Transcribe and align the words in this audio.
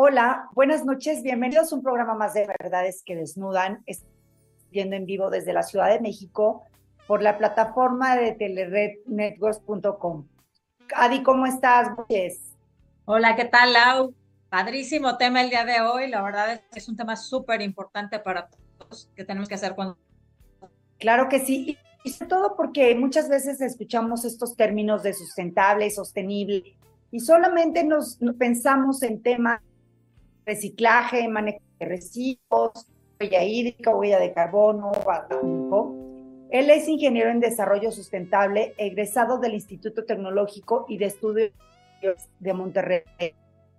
Hola, 0.00 0.48
buenas 0.54 0.84
noches, 0.84 1.24
bienvenidos 1.24 1.72
a 1.72 1.74
un 1.74 1.82
programa 1.82 2.14
más 2.14 2.32
de 2.32 2.46
Verdades 2.46 3.02
que 3.04 3.16
Desnudan, 3.16 3.84
viendo 4.70 4.94
en 4.94 5.06
vivo 5.06 5.28
desde 5.28 5.52
la 5.52 5.64
Ciudad 5.64 5.88
de 5.88 5.98
México 5.98 6.62
por 7.08 7.20
la 7.20 7.36
plataforma 7.36 8.14
de 8.14 8.30
telerednetworks.com. 8.30 10.28
Adi, 10.94 11.24
¿cómo 11.24 11.46
estás? 11.46 11.88
Hola, 13.06 13.34
¿qué 13.34 13.46
tal, 13.46 13.72
Lau? 13.72 14.14
Padrísimo 14.48 15.16
tema 15.16 15.42
el 15.42 15.50
día 15.50 15.64
de 15.64 15.80
hoy, 15.80 16.08
la 16.08 16.22
verdad 16.22 16.52
es 16.52 16.60
que 16.70 16.78
es 16.78 16.88
un 16.88 16.96
tema 16.96 17.16
súper 17.16 17.60
importante 17.60 18.20
para 18.20 18.48
todos 18.78 19.10
que 19.16 19.24
tenemos 19.24 19.48
que 19.48 19.56
hacer 19.56 19.74
cuando... 19.74 19.98
Claro 21.00 21.28
que 21.28 21.40
sí, 21.40 21.76
y 22.04 22.10
sobre 22.10 22.28
todo 22.28 22.54
porque 22.54 22.94
muchas 22.94 23.28
veces 23.28 23.60
escuchamos 23.60 24.24
estos 24.24 24.54
términos 24.54 25.02
de 25.02 25.12
sustentable, 25.12 25.90
sostenible, 25.90 26.76
y 27.10 27.18
solamente 27.18 27.82
nos, 27.82 28.18
pensamos 28.38 29.02
en 29.02 29.22
temas 29.22 29.60
reciclaje, 30.48 31.28
manejo 31.28 31.60
de 31.78 31.86
residuos, 31.86 32.86
huella 33.20 33.44
hídrica, 33.44 33.94
huella 33.94 34.18
de 34.18 34.32
carbono, 34.32 34.92
Él 36.50 36.70
es 36.70 36.88
ingeniero 36.88 37.30
en 37.30 37.40
desarrollo 37.40 37.92
sustentable, 37.92 38.74
egresado 38.78 39.38
del 39.38 39.52
Instituto 39.52 40.06
Tecnológico 40.06 40.86
y 40.88 40.96
de 40.96 41.04
Estudios 41.04 41.52
de 42.40 42.52
Monterrey. 42.54 43.02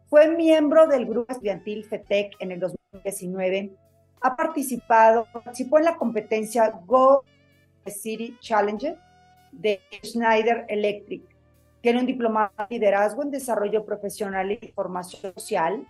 Fue 0.09 0.27
miembro 0.27 0.85
del 0.87 1.05
grupo 1.05 1.31
estudiantil 1.31 1.85
FETEC 1.85 2.35
en 2.39 2.51
el 2.51 2.59
2019. 2.59 3.71
Ha 4.21 4.35
participado, 4.35 5.25
participó 5.33 5.79
en 5.79 5.85
la 5.85 5.97
competencia 5.97 6.69
Go 6.85 7.23
City 7.87 8.37
Challenger 8.39 8.95
de 9.51 9.79
Schneider 10.03 10.65
Electric 10.67 11.23
tiene 11.81 11.99
un 11.99 12.05
diplomado 12.05 12.51
en 12.57 12.67
liderazgo 12.69 13.23
en 13.23 13.31
desarrollo 13.31 13.85
profesional 13.85 14.51
y 14.51 14.57
formación 14.75 15.33
social. 15.33 15.87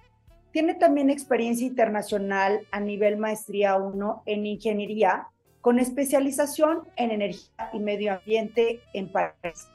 Tiene 0.52 0.74
también 0.74 1.10
experiencia 1.10 1.68
internacional 1.68 2.68
a 2.72 2.80
nivel 2.80 3.18
maestría 3.18 3.76
1 3.78 4.24
en 4.26 4.46
ingeniería 4.46 5.28
con 5.62 5.78
especialización 5.78 6.88
en 6.96 7.12
energía 7.12 7.70
y 7.74 7.80
medio 7.80 8.14
ambiente 8.14 8.82
en 8.94 9.12
París. 9.12 9.68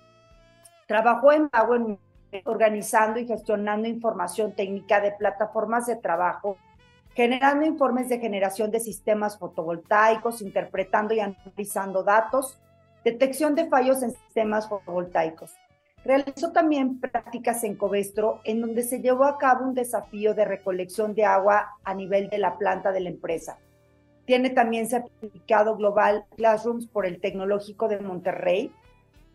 Trabajó 0.86 1.32
en 1.32 1.48
Pago 1.48 1.98
organizando 2.44 3.20
y 3.20 3.26
gestionando 3.26 3.86
información 3.88 4.52
técnica 4.54 5.00
de 5.00 5.12
plataformas 5.12 5.86
de 5.86 5.96
trabajo, 5.96 6.56
generando 7.14 7.64
informes 7.64 8.08
de 8.08 8.18
generación 8.18 8.72
de 8.72 8.80
sistemas 8.80 9.38
fotovoltaicos, 9.38 10.42
interpretando 10.42 11.14
y 11.14 11.20
analizando 11.20 12.02
datos, 12.02 12.58
detección 13.04 13.54
de 13.54 13.68
fallos 13.68 14.02
en 14.02 14.10
sistemas 14.10 14.68
fotovoltaicos. 14.68 15.54
Realizó 16.04 16.52
también 16.52 17.00
prácticas 17.00 17.64
en 17.64 17.76
Covestro, 17.76 18.40
en 18.44 18.60
donde 18.60 18.82
se 18.82 19.00
llevó 19.00 19.24
a 19.24 19.38
cabo 19.38 19.64
un 19.64 19.74
desafío 19.74 20.34
de 20.34 20.44
recolección 20.44 21.14
de 21.14 21.24
agua 21.24 21.78
a 21.82 21.94
nivel 21.94 22.28
de 22.28 22.36
la 22.36 22.58
planta 22.58 22.92
de 22.92 23.00
la 23.00 23.08
empresa. 23.08 23.58
Tiene 24.26 24.50
también 24.50 24.86
certificado 24.86 25.76
global 25.76 26.26
Classrooms 26.36 26.86
por 26.86 27.06
el 27.06 27.20
Tecnológico 27.20 27.88
de 27.88 28.00
Monterrey, 28.00 28.70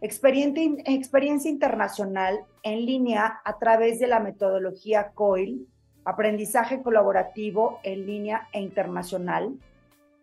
experiencia 0.01 1.49
internacional 1.49 2.41
en 2.61 2.85
línea 2.85 3.41
a 3.43 3.57
través 3.57 3.99
de 3.99 4.07
la 4.07 4.19
metodología 4.19 5.11
COIL, 5.15 5.67
aprendizaje 6.05 6.83
colaborativo 6.83 7.79
en 7.81 8.05
línea 8.05 8.47
e 8.53 8.61
internacional. 8.61 9.55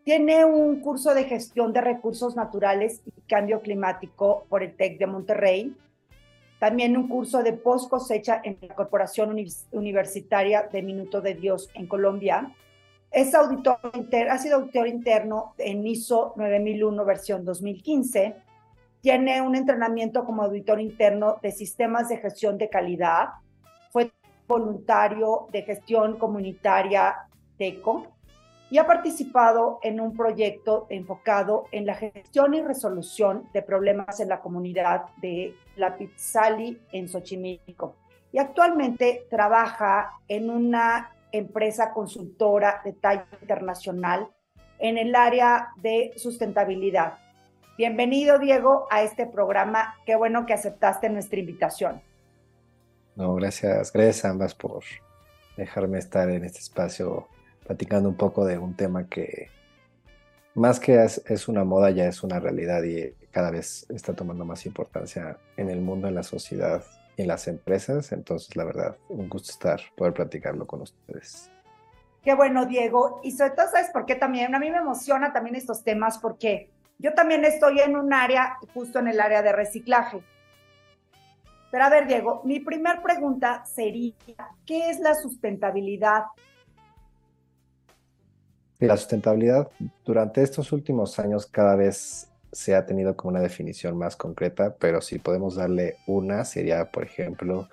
Tiene 0.05 0.45
un 0.45 0.81
curso 0.81 1.13
de 1.13 1.25
gestión 1.25 1.73
de 1.73 1.81
recursos 1.81 2.37
naturales 2.37 3.03
y 3.05 3.21
cambio 3.23 3.61
climático 3.61 4.47
por 4.49 4.63
el 4.63 4.77
TEC 4.77 4.99
de 4.99 5.07
Monterrey 5.09 5.77
también 6.59 6.97
un 6.97 7.09
curso 7.09 7.43
de 7.43 7.53
post 7.53 7.91
cosecha 7.91 8.41
en 8.43 8.59
la 8.61 8.75
Corporación 8.75 9.37
Universitaria 9.73 10.69
de 10.73 10.83
Minuto 10.83 11.21
de 11.21 11.35
Dios 11.35 11.71
en 11.75 11.87
Colombia. 11.87 12.55
Es 13.11 13.35
auditor 13.35 13.79
ha 14.31 14.39
sido 14.39 14.57
auditor 14.57 14.89
interno 14.89 15.55
en 15.59 15.87
ISO 15.87 16.33
9001 16.37 17.05
versión 17.05 17.45
2015. 17.45 18.37
Tiene 19.01 19.41
un 19.43 19.55
entrenamiento 19.55 20.25
como 20.25 20.43
auditor 20.43 20.81
interno 20.81 21.37
de 21.43 21.53
sistemas 21.53 22.09
de 22.09 22.19
gestión 22.19 22.59
de 22.59 22.69
calidad. 22.69 23.29
Fue 23.91 24.11
voluntario 24.49 25.49
de 25.53 25.63
gestión 25.63 26.19
comunitaria 26.19 27.17
TECO 27.59 28.16
y 28.71 28.79
ha 28.79 28.87
participado 28.87 29.79
en 29.83 30.01
un 30.01 30.17
proyecto 30.17 30.87
enfocado 30.91 31.67
en 31.71 31.87
la 31.87 31.95
gestión 31.95 32.55
y 32.55 32.63
resolución 32.63 33.49
de 33.53 33.63
problemas 33.63 34.19
en 34.21 34.29
la 34.29 34.41
comunidad 34.41 35.07
de 35.19 35.55
La 35.77 35.97
Pizzali 35.97 36.81
en 36.93 37.09
Xochimilco. 37.09 37.95
Y 38.33 38.39
actualmente 38.39 39.27
trabaja 39.31 40.11
en 40.27 40.51
una 40.51 41.13
empresa 41.31 41.93
consultora 41.93 42.81
de 42.85 42.93
talla 42.93 43.27
internacional 43.41 44.29
en 44.79 44.99
el 44.99 45.15
área 45.15 45.69
de 45.77 46.13
sustentabilidad. 46.17 47.19
Bienvenido, 47.79 48.39
Diego, 48.39 48.87
a 48.91 49.03
este 49.03 49.27
programa. 49.27 49.95
Qué 50.05 50.17
bueno 50.17 50.45
que 50.45 50.55
aceptaste 50.55 51.09
nuestra 51.09 51.39
invitación. 51.39 52.03
No, 53.15 53.35
gracias, 53.35 53.93
gracias 53.93 54.25
ambas 54.25 54.55
por 54.55 54.83
dejarme 55.57 55.99
estar 55.99 56.29
en 56.29 56.45
este 56.45 56.59
espacio 56.59 57.29
platicando 57.67 58.09
un 58.09 58.17
poco 58.17 58.45
de 58.45 58.59
un 58.59 58.75
tema 58.75 59.09
que 59.09 59.49
más 60.55 60.81
que 60.81 61.05
es, 61.05 61.49
una 61.49 61.65
moda, 61.65 61.91
ya 61.91 62.07
es 62.07 62.23
una 62.23 62.41
realidad 62.41 62.83
y 62.83 63.13
cada 63.31 63.51
vez 63.51 63.87
está 63.91 64.15
tomando 64.15 64.47
más 64.47 64.65
importancia 64.65 65.37
en 65.59 65.69
el 65.69 65.83
mundo, 65.83 66.09
en 66.09 66.15
la 66.15 66.23
sociedad 66.23 66.83
y 67.17 67.23
en 67.23 67.29
las 67.29 67.47
empresas. 67.47 68.13
Entonces, 68.13 68.57
la 68.57 68.65
verdad, 68.65 68.97
un 69.11 69.29
gusto 69.29 69.51
estar, 69.51 69.81
poder 69.97 70.15
platicarlo 70.15 70.67
con 70.67 70.81
ustedes. 70.81 71.51
Qué 72.23 72.35
bueno, 72.35 72.65
Diego. 72.65 73.21
Y 73.23 73.33
sobre 73.33 73.51
todo, 73.51 73.67
¿sabes 73.71 73.91
por 73.91 74.07
qué 74.07 74.15
también? 74.15 74.55
A 74.55 74.59
mí 74.59 74.71
me 74.71 74.79
emociona 74.79 75.33
también 75.33 75.57
estos 75.57 75.85
temas 75.85 76.17
porque 76.19 76.71
yo 76.99 77.13
también 77.13 77.45
estoy 77.45 77.81
en 77.81 77.95
un 77.95 78.15
área, 78.15 78.57
justo 78.73 78.99
en 78.99 79.09
el 79.09 79.21
área 79.21 79.43
de 79.43 79.53
reciclaje. 79.53 80.23
Pero 81.71 81.85
a 81.85 81.91
ver, 81.91 82.07
Diego, 82.07 82.41
mi 82.45 82.61
primera 82.61 83.03
pregunta 83.03 83.63
sería, 83.67 84.15
¿qué 84.65 84.89
es 84.89 85.01
la 85.01 85.15
sustentabilidad 85.15 86.25
la 88.79 88.97
sustentabilidad 88.97 89.69
durante 90.05 90.43
estos 90.43 90.73
últimos 90.73 91.19
años 91.19 91.47
cada 91.47 91.77
vez 91.77 92.29
se 92.53 92.75
ha 92.75 92.87
tenido 92.87 93.17
como 93.17 93.31
una 93.31 93.41
definición 93.41 93.97
más 93.97 94.17
concreta, 94.17 94.77
pero 94.79 95.01
si 95.01 95.19
podemos 95.19 95.57
darle 95.57 95.97
una, 96.07 96.45
sería, 96.45 96.91
por 96.91 97.05
ejemplo, 97.05 97.69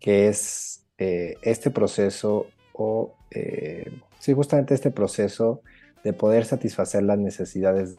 que 0.00 0.28
es 0.28 0.86
eh, 0.98 1.36
este 1.42 1.70
proceso 1.70 2.46
o, 2.72 3.14
eh, 3.30 3.90
sí, 4.18 4.32
justamente 4.32 4.74
este 4.74 4.90
proceso 4.90 5.62
de 6.04 6.12
poder 6.12 6.44
satisfacer 6.44 7.02
las 7.02 7.18
necesidades 7.18 7.96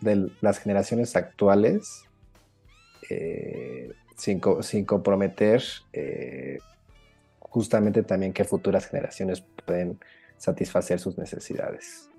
de 0.00 0.30
las 0.40 0.58
generaciones 0.58 1.16
actuales 1.16 2.04
eh, 3.10 3.92
sin, 4.16 4.40
sin, 4.62 4.84
comprometer 4.84 5.62
justamente 7.40 8.02
también 8.02 8.32
que 8.32 8.44
futuras 8.44 8.86
generaciones 8.86 9.44
pueden 9.66 9.98
satisfacer 10.44 11.00
sus 11.00 11.16
necesidades. 11.16 12.10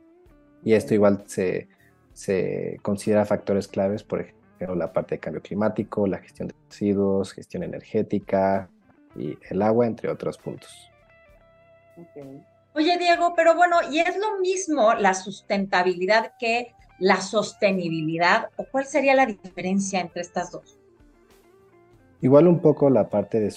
Y 0.64 0.74
esto 0.74 0.94
igual 0.94 1.24
se, 1.28 1.68
se 2.14 2.80
considera 2.82 3.24
factores 3.26 3.68
claves, 3.68 4.04
por 4.04 4.22
ejemplo, 4.22 4.76
la 4.76 4.92
parte 4.92 5.16
de 5.16 5.20
cambio 5.20 5.42
climático, 5.42 6.08
la 6.08 6.18
gestión 6.18 6.48
de 6.48 6.56
residuos, 6.70 7.34
gestión 7.34 7.62
energética 7.64 8.70
y 9.16 9.38
el 9.50 9.62
agua, 9.62 9.86
entre 9.86 10.10
otros 10.10 10.38
puntos. 10.38 10.92
Oye, 12.74 12.98
Diego, 12.98 13.34
pero 13.36 13.56
bueno, 13.56 13.78
¿y 13.92 14.00
es 14.00 14.18
lo 14.18 14.40
mismo 14.40 14.94
la 14.96 15.14
sustentabilidad 15.14 16.34
que 16.40 16.74
la 17.00 17.22
sostenibilidad? 17.22 18.50
¿O 18.58 18.66
cuál 18.66 18.86
sería 18.86 19.14
la 19.14 19.26
diferencia 19.26 20.00
entre 20.00 20.22
estas 20.22 20.52
dos? 20.52 20.80
Igual 22.22 22.48
un 22.48 22.60
poco 22.60 22.90
la 22.90 23.10
parte 23.10 23.40
de, 23.40 23.54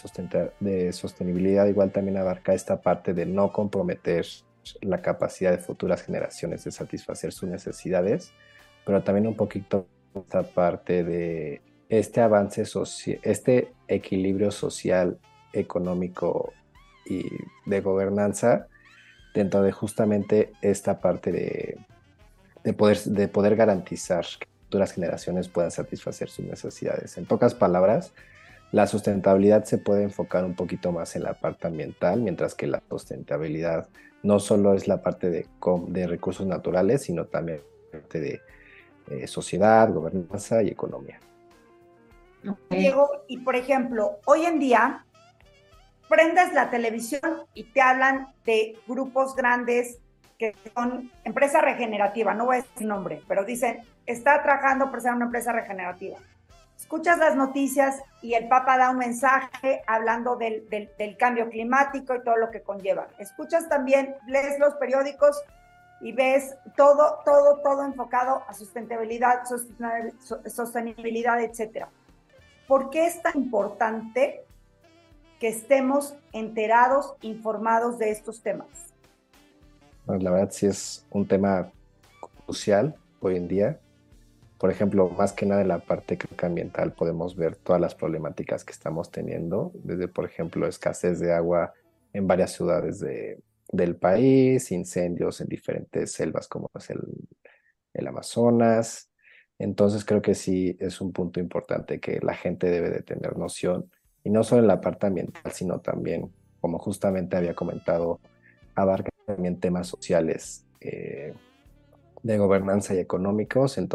de 0.60 0.92
sostenibilidad, 0.92 1.66
igual 1.66 1.90
también 1.90 2.18
abarca 2.18 2.52
esta 2.52 2.82
parte 2.82 3.14
de 3.14 3.24
no 3.24 3.50
comprometer 3.50 4.26
la 4.80 5.00
capacidad 5.02 5.50
de 5.50 5.58
futuras 5.58 6.02
generaciones 6.02 6.64
de 6.64 6.70
satisfacer 6.70 7.32
sus 7.32 7.48
necesidades, 7.48 8.32
pero 8.84 9.02
también 9.02 9.26
un 9.26 9.36
poquito 9.36 9.86
esta 10.14 10.42
parte 10.42 11.04
de 11.04 11.60
este 11.88 12.20
avance 12.20 12.64
social, 12.64 13.18
este 13.22 13.72
equilibrio 13.86 14.50
social, 14.50 15.18
económico 15.52 16.52
y 17.06 17.24
de 17.66 17.80
gobernanza 17.80 18.66
dentro 19.34 19.62
de 19.62 19.72
justamente 19.72 20.52
esta 20.60 21.00
parte 21.00 21.32
de, 21.32 21.78
de, 22.64 22.72
poder, 22.72 22.98
de 23.04 23.28
poder 23.28 23.56
garantizar 23.56 24.24
que 24.38 24.46
futuras 24.64 24.92
generaciones 24.92 25.48
puedan 25.48 25.70
satisfacer 25.70 26.28
sus 26.28 26.44
necesidades. 26.44 27.16
En 27.16 27.24
pocas 27.24 27.54
palabras, 27.54 28.12
la 28.70 28.86
sustentabilidad 28.86 29.64
se 29.64 29.78
puede 29.78 30.02
enfocar 30.02 30.44
un 30.44 30.54
poquito 30.54 30.92
más 30.92 31.16
en 31.16 31.22
la 31.22 31.34
parte 31.34 31.66
ambiental, 31.66 32.20
mientras 32.20 32.54
que 32.54 32.66
la 32.66 32.82
sustentabilidad 32.90 33.88
no 34.22 34.40
solo 34.40 34.74
es 34.74 34.88
la 34.88 35.02
parte 35.02 35.30
de, 35.30 36.06
recursos 36.06 36.46
naturales, 36.46 37.02
sino 37.02 37.26
también 37.26 37.62
parte 37.90 38.20
de 38.20 38.40
eh, 39.10 39.26
sociedad, 39.26 39.92
gobernanza 39.92 40.62
y 40.62 40.68
economía. 40.68 41.20
Diego, 42.70 43.24
y 43.26 43.38
por 43.38 43.56
ejemplo, 43.56 44.18
hoy 44.24 44.44
en 44.44 44.58
día 44.58 45.04
prendes 46.08 46.52
la 46.52 46.70
televisión 46.70 47.42
y 47.54 47.64
te 47.64 47.80
hablan 47.80 48.28
de 48.44 48.78
grupos 48.86 49.34
grandes 49.34 49.98
que 50.38 50.54
son 50.74 51.10
empresa 51.24 51.60
regenerativa, 51.60 52.32
no 52.32 52.46
voy 52.46 52.58
a 52.58 52.62
decir 52.62 52.86
nombre, 52.86 53.22
pero 53.26 53.44
dicen, 53.44 53.82
está 54.06 54.40
trabajando 54.42 54.88
por 54.90 55.00
ser 55.00 55.12
una 55.12 55.24
empresa 55.24 55.52
regenerativa. 55.52 56.18
Escuchas 56.78 57.18
las 57.18 57.34
noticias 57.34 58.02
y 58.22 58.34
el 58.34 58.48
Papa 58.48 58.78
da 58.78 58.90
un 58.90 58.98
mensaje 58.98 59.82
hablando 59.86 60.36
del, 60.36 60.68
cambio 61.18 61.50
climático 61.50 62.14
y 62.14 62.22
todo 62.22 62.36
lo 62.36 62.50
que 62.50 62.62
conlleva. 62.62 63.08
Escuchas 63.18 63.68
también, 63.68 64.14
lees 64.28 64.58
los 64.60 64.74
periódicos 64.74 65.42
y 66.00 66.12
ves 66.12 66.54
todo, 66.76 67.18
todo, 67.24 67.60
todo 67.62 67.84
enfocado 67.84 68.44
a 68.46 68.54
sustentabilidad, 68.54 69.42
sostenibilidad, 70.46 71.42
etcétera. 71.42 71.90
¿Por 72.68 72.90
qué 72.90 73.06
es 73.06 73.20
tan 73.22 73.36
importante 73.36 74.44
que 75.40 75.48
estemos 75.48 76.14
enterados, 76.32 77.14
informados 77.22 77.98
de 77.98 78.10
estos 78.10 78.40
temas? 78.40 78.68
la 80.06 80.30
verdad 80.30 80.50
sí 80.50 80.64
es 80.64 81.04
un 81.10 81.26
tema 81.26 81.70
crucial 82.46 82.94
hoy 83.20 83.36
en 83.36 83.48
día. 83.48 83.80
Por 84.58 84.70
ejemplo, 84.70 85.08
más 85.10 85.32
que 85.32 85.46
nada 85.46 85.62
en 85.62 85.68
la 85.68 85.78
parte 85.78 86.18
ambiental 86.42 86.92
podemos 86.92 87.36
ver 87.36 87.54
todas 87.56 87.80
las 87.80 87.94
problemáticas 87.94 88.64
que 88.64 88.72
estamos 88.72 89.10
teniendo, 89.10 89.70
desde, 89.74 90.08
por 90.08 90.24
ejemplo, 90.24 90.66
escasez 90.66 91.20
de 91.20 91.32
agua 91.32 91.74
en 92.12 92.26
varias 92.26 92.52
ciudades 92.52 93.04
del 93.70 93.96
país, 93.96 94.72
incendios 94.72 95.40
en 95.40 95.46
diferentes 95.46 96.12
selvas 96.12 96.48
como 96.48 96.70
es 96.74 96.90
el, 96.90 97.00
el 97.94 98.06
Amazonas. 98.08 99.10
Entonces 99.60 100.04
creo 100.04 100.22
que 100.22 100.34
sí 100.34 100.76
es 100.80 101.00
un 101.00 101.12
punto 101.12 101.38
importante 101.38 102.00
que 102.00 102.18
la 102.20 102.34
gente 102.34 102.68
debe 102.68 102.90
de 102.90 103.02
tener 103.02 103.36
noción, 103.36 103.90
y 104.24 104.30
no 104.30 104.42
solo 104.44 104.62
en 104.62 104.68
la 104.68 104.80
parte 104.80 105.06
ambiental, 105.06 105.52
sino 105.52 105.80
también, 105.80 106.32
como 106.60 106.78
justamente 106.78 107.36
había 107.36 107.54
comentado, 107.54 108.20
abarca 108.74 109.10
también 109.26 109.60
temas 109.60 109.86
sociales 109.86 110.66
eh, 110.80 111.32
de 112.22 112.38
gobernanza 112.38 112.94
y 112.94 112.98
económicos, 112.98 113.78
en 113.78 113.88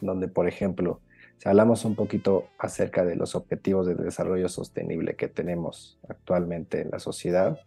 donde, 0.00 0.28
por 0.28 0.48
ejemplo, 0.48 1.00
si 1.38 1.48
hablamos 1.48 1.84
un 1.84 1.94
poquito 1.94 2.48
acerca 2.58 3.04
de 3.04 3.16
los 3.16 3.34
objetivos 3.34 3.86
de 3.86 3.94
desarrollo 3.94 4.48
sostenible 4.48 5.14
que 5.14 5.28
tenemos 5.28 5.98
actualmente 6.08 6.80
en 6.80 6.90
la 6.90 6.98
sociedad, 6.98 7.58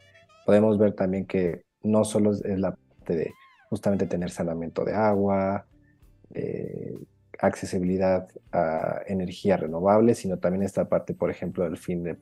podemos 0.45 0.77
ver 0.77 0.93
también 0.93 1.25
que 1.25 1.63
no 1.83 2.03
solo 2.03 2.31
es 2.31 2.59
la 2.59 2.75
parte 2.75 3.15
de 3.15 3.33
justamente 3.69 4.05
tener 4.07 4.29
saneamiento 4.29 4.83
de 4.83 4.93
agua, 4.93 5.65
eh, 6.33 6.93
accesibilidad 7.39 8.27
a 8.51 9.01
energía 9.07 9.57
renovable, 9.57 10.13
sino 10.15 10.37
también 10.37 10.63
esta 10.63 10.89
parte, 10.89 11.13
por 11.13 11.31
ejemplo, 11.31 11.63
del 11.63 11.77
fin 11.77 12.03
de, 12.03 12.17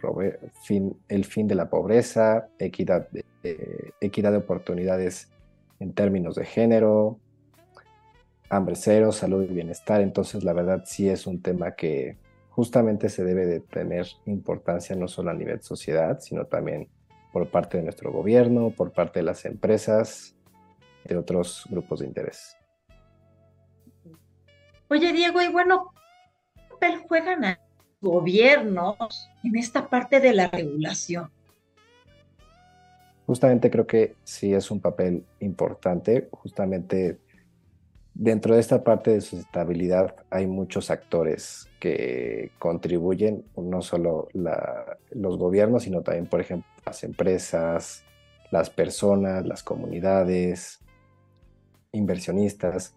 el 1.10 1.26
fin 1.26 1.48
de 1.48 1.56
la 1.56 1.70
pobreza, 1.70 2.48
equidad 2.58 3.10
de 3.12 4.38
oportunidades 4.38 5.32
en 5.80 5.94
términos 5.94 6.36
de 6.36 6.46
género, 6.46 7.20
hambre 8.50 8.76
cero, 8.76 9.12
salud 9.12 9.44
y 9.44 9.54
bienestar. 9.54 10.02
Entonces, 10.02 10.44
la 10.44 10.54
verdad 10.54 10.84
sí 10.86 11.08
es 11.08 11.28
un 11.28 11.42
tema 11.42 11.76
que 11.76 12.18
justamente 12.50 13.10
se 13.10 13.24
debe 13.24 13.46
de 13.46 13.60
tener 13.60 14.08
importancia 14.26 14.96
no 14.96 15.08
solo 15.08 15.32
a 15.32 15.34
nivel 15.34 15.62
sociedad, 15.62 16.20
sino 16.20 16.46
también 16.46 16.90
por 17.32 17.50
parte 17.50 17.78
de 17.78 17.84
nuestro 17.84 18.12
gobierno, 18.12 18.72
por 18.72 18.92
parte 18.92 19.20
de 19.20 19.24
las 19.24 19.46
empresas, 19.46 20.36
de 21.06 21.16
otros 21.16 21.66
grupos 21.70 22.00
de 22.00 22.08
interés. 22.08 22.58
Oye, 24.90 25.14
Diego, 25.14 25.42
y 25.42 25.48
bueno, 25.50 25.94
¿qué 26.56 26.62
papel 26.70 26.98
juegan 27.08 27.42
los 27.42 27.58
gobiernos 28.02 29.30
en 29.44 29.56
esta 29.56 29.88
parte 29.88 30.20
de 30.20 30.34
la 30.34 30.48
regulación? 30.48 31.30
Justamente 33.28 33.70
creo 33.70 33.86
que 33.86 34.16
sí 34.24 34.56
es 34.56 34.72
un 34.72 34.80
papel 34.80 35.24
importante. 35.40 36.28
Justamente 36.32 37.20
dentro 38.20 38.54
de 38.54 38.60
esta 38.60 38.84
parte 38.84 39.12
de 39.12 39.22
sustentabilidad 39.22 40.14
hay 40.30 40.46
muchos 40.46 40.92
actores 40.92 41.70
que 41.80 42.52
contribuyen, 42.60 43.46
no 43.56 43.82
solo 43.82 44.28
los 44.34 45.38
gobiernos, 45.38 45.84
sino 45.84 46.02
también, 46.02 46.28
por 46.28 46.42
ejemplo, 46.42 46.70
las 46.86 47.06
empresas, 47.06 48.04
las 48.52 48.70
personas, 48.70 49.46
las 49.46 49.64
comunidades, 49.64 50.82
inversionistas. 51.94 52.94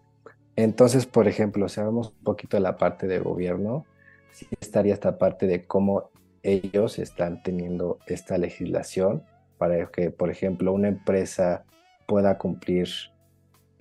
Entonces, 0.57 1.07
por 1.07 1.29
ejemplo, 1.29 1.69
si 1.69 1.79
hablamos 1.79 2.09
un 2.09 2.25
poquito 2.25 2.57
de 2.57 2.62
la 2.62 2.76
parte 2.76 3.07
de 3.07 3.21
gobierno, 3.21 3.87
sí 4.33 4.49
estaría 4.61 4.93
esta 4.93 5.19
parte 5.19 5.47
de 5.47 5.67
cómo 5.67 6.11
ellos 6.43 6.99
están 6.99 7.45
teniendo 7.45 8.00
esta 8.09 8.38
legislación 8.38 9.23
para 9.57 9.87
que, 9.87 10.11
por 10.11 10.31
ejemplo, 10.31 10.73
una 10.73 10.88
empresa 10.88 11.64
pueda 12.09 12.38
cumplir 12.38 12.88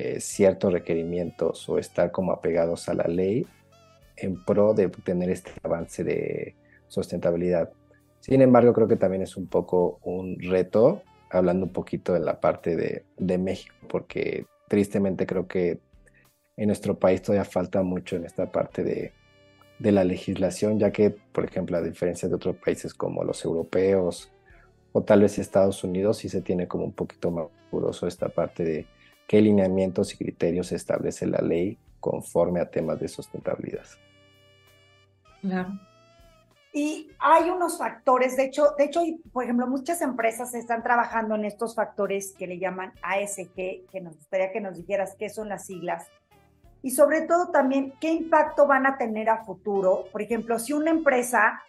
eh, 0.02 0.20
ciertos 0.20 0.74
requerimientos 0.74 1.68
o 1.70 1.78
estar 1.78 2.12
como 2.12 2.32
apegados 2.32 2.90
a 2.90 2.94
la 2.94 3.04
ley 3.04 3.46
en 4.18 4.44
pro 4.44 4.74
de 4.74 4.90
tener 4.90 5.30
este 5.30 5.52
avance 5.64 6.04
de 6.04 6.56
sustentabilidad. 6.88 7.72
Sin 8.20 8.42
embargo, 8.42 8.74
creo 8.74 8.88
que 8.88 8.96
también 8.96 9.22
es 9.22 9.38
un 9.38 9.48
poco 9.48 10.00
un 10.04 10.38
reto, 10.40 11.04
hablando 11.30 11.66
un 11.66 11.74
poquito 11.74 12.14
de 12.14 12.20
la 12.20 12.40
parte 12.40 12.76
de, 12.76 13.06
de 13.18 13.38
México, 13.38 13.76
porque 13.88 14.46
tristemente 14.68 15.26
creo 15.26 15.48
que 15.48 15.80
en 16.58 16.68
nuestro 16.68 16.98
país 16.98 17.22
todavía 17.22 17.46
falta 17.46 17.82
mucho 17.84 18.16
en 18.16 18.26
esta 18.26 18.52
parte 18.52 18.84
de, 18.84 19.14
la 19.80 20.04
legislación, 20.04 20.78
ya 20.78 20.92
que, 20.92 21.10
por 21.10 21.44
ejemplo, 21.44 21.76
a 21.76 21.82
diferencia 21.82 22.30
de 22.30 22.36
otros 22.36 22.56
países 22.58 22.94
como 22.94 23.24
los 23.24 23.44
europeos 23.44 24.32
o 24.92 25.02
tal 25.02 25.22
vez 25.22 25.40
Estados 25.40 25.84
Unidos, 25.84 26.18
sí 26.18 26.30
se 26.30 26.42
tiene 26.42 26.68
como 26.68 26.86
un 26.86 26.92
poquito 26.92 27.32
más 27.32 27.48
riguroso 27.66 28.06
esta 28.06 28.30
parte 28.30 28.64
de 28.64 28.86
qué 29.32 29.40
lineamientos 29.40 30.14
y 30.14 30.18
criterios 30.18 30.74
establece 30.74 31.26
la 31.26 31.38
ley 31.38 31.78
conforme 32.02 32.60
a 32.60 32.70
temas 32.70 33.00
de 33.00 33.08
sustentabilidad. 33.08 33.86
Claro. 35.40 35.70
Y 36.74 37.10
hay 37.18 37.50
unos 37.50 37.78
factores, 37.78 38.36
de 38.36 38.44
hecho, 38.44 38.76
de 38.78 38.84
hecho, 38.84 39.00
por 39.32 39.46
ejemplo, 39.46 39.68
muchas 39.68 40.02
empresas 40.02 40.54
están 40.54 40.84
trabajando 40.84 41.36
en 41.36 41.46
estos 41.46 41.76
factores 41.76 42.34
que 42.38 42.46
le 42.46 42.60
llaman 42.60 42.92
ASG, 43.02 43.56
que 43.90 44.02
nos 44.02 44.18
gustaría 44.18 44.52
que 44.52 44.60
nos 44.60 44.76
dijeras 44.76 45.16
qué 45.18 45.30
son 45.30 45.48
las 45.48 45.66
siglas 45.66 46.10
y 46.84 46.92
sobre 46.92 47.22
todo 47.22 47.52
también 47.52 47.94
qué 48.02 48.12
impacto 48.12 48.68
van 48.68 48.86
a 48.86 48.98
tener 48.98 49.30
a 49.30 49.46
futuro. 49.46 50.08
Por 50.12 50.22
ejemplo, 50.22 50.60
si 50.60 50.74
una 50.74 50.92
empresa, 50.92 51.62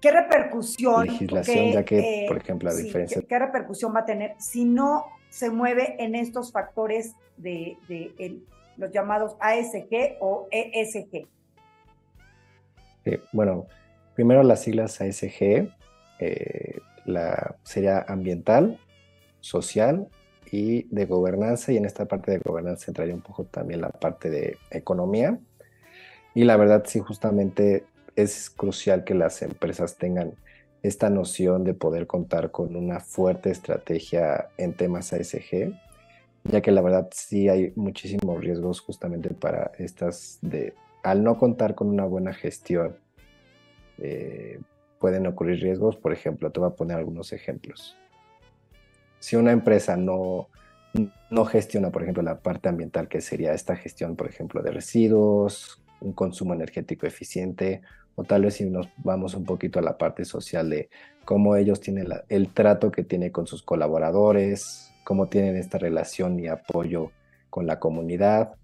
qué 0.00 0.10
repercusión. 0.10 1.06
Legislación, 1.06 1.72
ya 1.74 1.84
que, 1.84 2.24
por 2.26 2.38
ejemplo, 2.38 2.70
la 2.70 2.74
diferencia. 2.74 3.22
¿qué, 3.22 3.38
repercusión 3.38 3.94
va 3.94 4.00
a 4.00 4.04
tener 4.04 4.34
si 4.40 4.64
no 4.64 5.04
se 5.34 5.50
mueve 5.50 5.96
en 5.98 6.14
estos 6.14 6.52
factores 6.52 7.16
de, 7.36 7.76
los 8.76 8.92
llamados 8.92 9.34
ASG 9.40 10.16
o 10.20 10.46
ESG? 10.52 11.26
bueno, 13.32 13.66
primero 14.14 14.44
las 14.44 14.62
siglas 14.62 15.00
ASG, 15.00 15.68
eh, 16.20 16.78
la, 17.04 17.56
sería 17.64 18.04
ambiental, 18.06 18.78
social 19.40 20.06
y 20.52 20.84
de 20.94 21.04
gobernanza, 21.04 21.72
y 21.72 21.78
en 21.78 21.84
esta 21.84 22.06
parte 22.06 22.30
de 22.30 22.38
gobernanza 22.38 22.84
entraría 22.88 23.14
un 23.14 23.20
poco 23.20 23.44
también 23.44 23.80
la 23.80 23.90
parte 23.90 24.30
de 24.30 24.56
economía. 24.70 25.40
Y 26.32 26.44
la 26.44 26.56
verdad, 26.56 26.84
sí, 26.86 27.00
justamente 27.00 27.84
es 28.14 28.50
crucial 28.50 29.02
que 29.02 29.14
las 29.14 29.42
empresas 29.42 29.96
tengan 29.96 30.34
esta 30.84 31.10
noción 31.10 31.64
de 31.64 31.74
poder 31.74 32.06
contar 32.06 32.52
con 32.52 32.76
una 32.76 33.00
fuerte 33.00 33.50
estrategia 33.50 34.50
en 34.56 34.74
temas 34.74 35.12
ASG, 35.12 35.72
ya 36.44 36.60
que 36.60 36.70
la 36.70 36.80
verdad 36.80 37.08
sí 37.10 37.48
hay 37.48 37.72
muchísimos 37.74 38.40
riesgos 38.40 38.80
justamente 38.80 39.30
para 39.30 39.72
estas 39.78 40.38
de, 40.42 40.74
al 41.02 41.24
no 41.24 41.36
contar 41.36 41.74
con 41.74 41.88
una 41.88 42.04
buena 42.04 42.32
gestión, 42.32 42.96
eh, 43.98 44.60
pueden 45.00 45.26
ocurrir 45.26 45.60
riesgos. 45.60 45.96
Por 45.96 46.12
ejemplo, 46.12 46.52
te 46.52 46.60
voy 46.60 46.68
a 46.68 46.74
poner 46.76 46.98
algunos 46.98 47.32
ejemplos 47.32 47.96
si 49.24 49.36
una 49.36 49.52
empresa 49.52 49.96
no, 49.96 50.50
no 51.30 51.44
gestiona, 51.46 51.90
por 51.90 52.02
ejemplo, 52.02 52.22
la 52.22 52.40
parte 52.40 52.68
ambiental, 52.68 53.08
que 53.08 53.22
sería 53.22 53.54
esta 53.54 53.74
gestión, 53.74 54.16
por 54.16 54.28
ejemplo, 54.28 54.60
de 54.62 54.70
residuos, 54.70 55.82
un 56.04 56.12
consumo 56.12 56.54
energético 56.54 57.06
eficiente, 57.06 57.82
o 58.14 58.22
tal 58.22 58.42
vez 58.42 58.54
si 58.54 58.64
nos 58.64 58.88
vamos 58.98 59.34
un 59.34 59.44
poquito 59.44 59.78
a 59.78 59.82
la 59.82 59.98
parte 59.98 60.24
social 60.24 60.70
de 60.70 60.88
cómo 61.24 61.56
ellos 61.56 61.80
tienen 61.80 62.08
el 62.28 62.48
trato 62.52 62.92
que 62.92 63.02
tienen 63.02 63.30
con 63.30 63.46
sus 63.46 63.62
colaboradores, 63.62 64.92
cómo 65.04 65.26
tienen 65.26 65.56
esta 65.56 65.78
relación 65.78 66.38
y 66.38 66.46
apoyo 66.46 67.10
con 67.50 67.66
la 67.66 67.80
comunidad. 67.80 68.54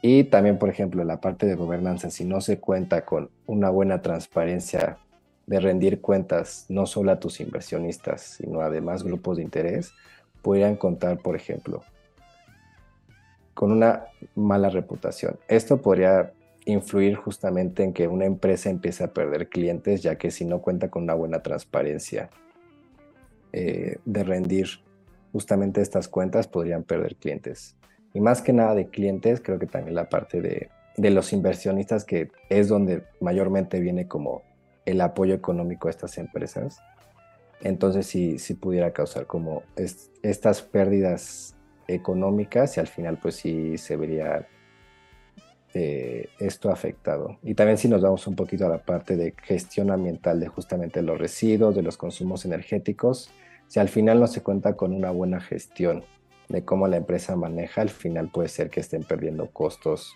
Y 0.00 0.24
también, 0.24 0.58
por 0.58 0.68
ejemplo, 0.68 1.04
la 1.04 1.20
parte 1.20 1.46
de 1.46 1.54
gobernanza, 1.54 2.10
si 2.10 2.24
no 2.24 2.40
se 2.40 2.58
cuenta 2.58 3.04
con 3.04 3.30
una 3.46 3.70
buena 3.70 4.00
transparencia 4.02 4.98
de 5.46 5.60
rendir 5.60 6.00
cuentas 6.00 6.66
no 6.68 6.86
solo 6.86 7.12
a 7.12 7.20
tus 7.20 7.40
inversionistas, 7.40 8.22
sino 8.38 8.60
además 8.60 9.02
grupos 9.02 9.36
de 9.36 9.42
interés, 9.42 9.92
podrían 10.40 10.76
contar, 10.76 11.18
por 11.18 11.36
ejemplo, 11.36 11.82
con 13.54 13.70
una 13.70 14.04
mala 14.34 14.70
reputación. 14.70 15.38
Esto 15.46 15.80
podría 15.80 16.32
influir 16.64 17.16
justamente 17.16 17.82
en 17.82 17.92
que 17.92 18.08
una 18.08 18.24
empresa 18.24 18.70
empiece 18.70 19.04
a 19.04 19.12
perder 19.12 19.48
clientes, 19.48 20.02
ya 20.02 20.16
que 20.16 20.30
si 20.30 20.44
no 20.44 20.60
cuenta 20.60 20.90
con 20.90 21.04
una 21.04 21.14
buena 21.14 21.42
transparencia 21.42 22.30
eh, 23.52 23.96
de 24.04 24.24
rendir 24.24 24.68
justamente 25.32 25.80
estas 25.80 26.08
cuentas, 26.08 26.46
podrían 26.48 26.84
perder 26.84 27.16
clientes. 27.16 27.76
Y 28.14 28.20
más 28.20 28.42
que 28.42 28.52
nada 28.52 28.74
de 28.74 28.88
clientes, 28.88 29.40
creo 29.40 29.58
que 29.58 29.66
también 29.66 29.94
la 29.94 30.08
parte 30.08 30.40
de, 30.40 30.68
de 30.96 31.10
los 31.10 31.32
inversionistas, 31.32 32.04
que 32.04 32.30
es 32.48 32.68
donde 32.68 33.04
mayormente 33.20 33.80
viene 33.80 34.06
como 34.06 34.42
el 34.84 35.00
apoyo 35.00 35.34
económico 35.34 35.88
a 35.88 35.90
estas 35.90 36.18
empresas. 36.18 36.80
Entonces 37.62 38.06
sí, 38.06 38.38
sí 38.38 38.54
pudiera 38.54 38.92
causar 38.92 39.26
como 39.26 39.62
estas 40.22 40.62
pérdidas 40.62 41.54
económicas 41.86 42.76
y 42.76 42.80
al 42.80 42.88
final 42.88 43.18
pues 43.18 43.36
sí 43.36 43.78
se 43.78 43.96
vería 43.96 44.48
eh, 45.74 46.28
esto 46.38 46.70
afectado. 46.70 47.38
Y 47.42 47.54
también 47.54 47.78
si 47.78 47.88
nos 47.88 48.02
vamos 48.02 48.26
un 48.26 48.36
poquito 48.36 48.66
a 48.66 48.68
la 48.68 48.78
parte 48.78 49.16
de 49.16 49.34
gestión 49.42 49.90
ambiental 49.90 50.38
de 50.38 50.48
justamente 50.48 51.02
los 51.02 51.18
residuos, 51.18 51.74
de 51.74 51.82
los 51.82 51.96
consumos 51.96 52.44
energéticos, 52.44 53.30
si 53.68 53.80
al 53.80 53.88
final 53.88 54.20
no 54.20 54.26
se 54.26 54.42
cuenta 54.42 54.76
con 54.76 54.92
una 54.92 55.10
buena 55.10 55.40
gestión 55.40 56.04
de 56.48 56.64
cómo 56.64 56.88
la 56.88 56.98
empresa 56.98 57.36
maneja, 57.36 57.80
al 57.80 57.88
final 57.88 58.30
puede 58.30 58.48
ser 58.48 58.68
que 58.68 58.80
estén 58.80 59.02
perdiendo 59.02 59.48
costos 59.50 60.14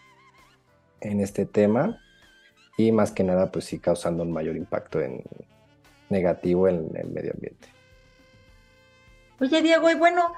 en 1.00 1.20
este 1.20 1.46
tema 1.46 2.00
y 2.76 2.92
más 2.92 3.12
que 3.12 3.24
nada 3.24 3.50
pues 3.50 3.64
sí 3.64 3.78
causando 3.78 4.22
un 4.22 4.32
mayor 4.32 4.56
impacto 4.56 5.00
en, 5.00 5.22
negativo 6.10 6.68
en 6.68 6.90
el 6.94 7.08
medio 7.08 7.32
ambiente. 7.32 7.68
Oye 9.40 9.62
Diego, 9.62 9.90
y 9.90 9.94
bueno, 9.94 10.32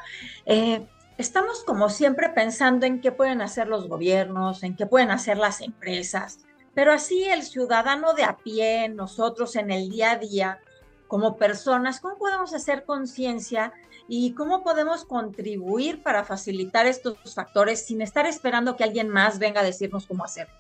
eh, 0.47 0.87
estamos 1.19 1.65
como 1.65 1.91
siempre 1.91 2.31
pensando 2.31 2.87
en 2.87 3.01
qué 3.01 3.13
pueden 3.13 3.43
hacer 3.43 3.69
los 3.69 3.89
gobiernos, 3.89 4.63
en 4.63 4.77
qué 4.77 4.87
pueden 4.87 5.11
hacer 5.11 5.37
las 5.37 5.61
empresas, 5.61 6.39
pero 6.75 6.93
así 6.93 7.25
el 7.25 7.43
ciudadano 7.43 8.15
de 8.15 8.23
a 8.23 8.37
pie, 8.37 8.89
nosotros 8.89 9.57
en 9.57 9.73
el 9.73 9.91
día 9.91 10.13
a 10.13 10.17
día, 10.17 10.61
como 11.09 11.37
personas, 11.37 12.01
¿cómo 12.01 12.19
podemos 12.19 12.55
hacer 12.55 12.85
conciencia 12.85 13.73
y 14.07 14.33
cómo 14.35 14.63
podemos 14.63 15.05
contribuir 15.05 16.03
para 16.03 16.25
facilitar 16.25 16.87
estos 16.87 17.35
factores 17.35 17.85
sin 17.85 18.01
estar 18.01 18.27
esperando 18.27 18.77
que 18.77 18.85
alguien 18.85 19.09
más 19.09 19.39
venga 19.39 19.61
a 19.61 19.65
decirnos 19.65 20.07
cómo 20.07 20.25
hacerlo? 20.25 20.55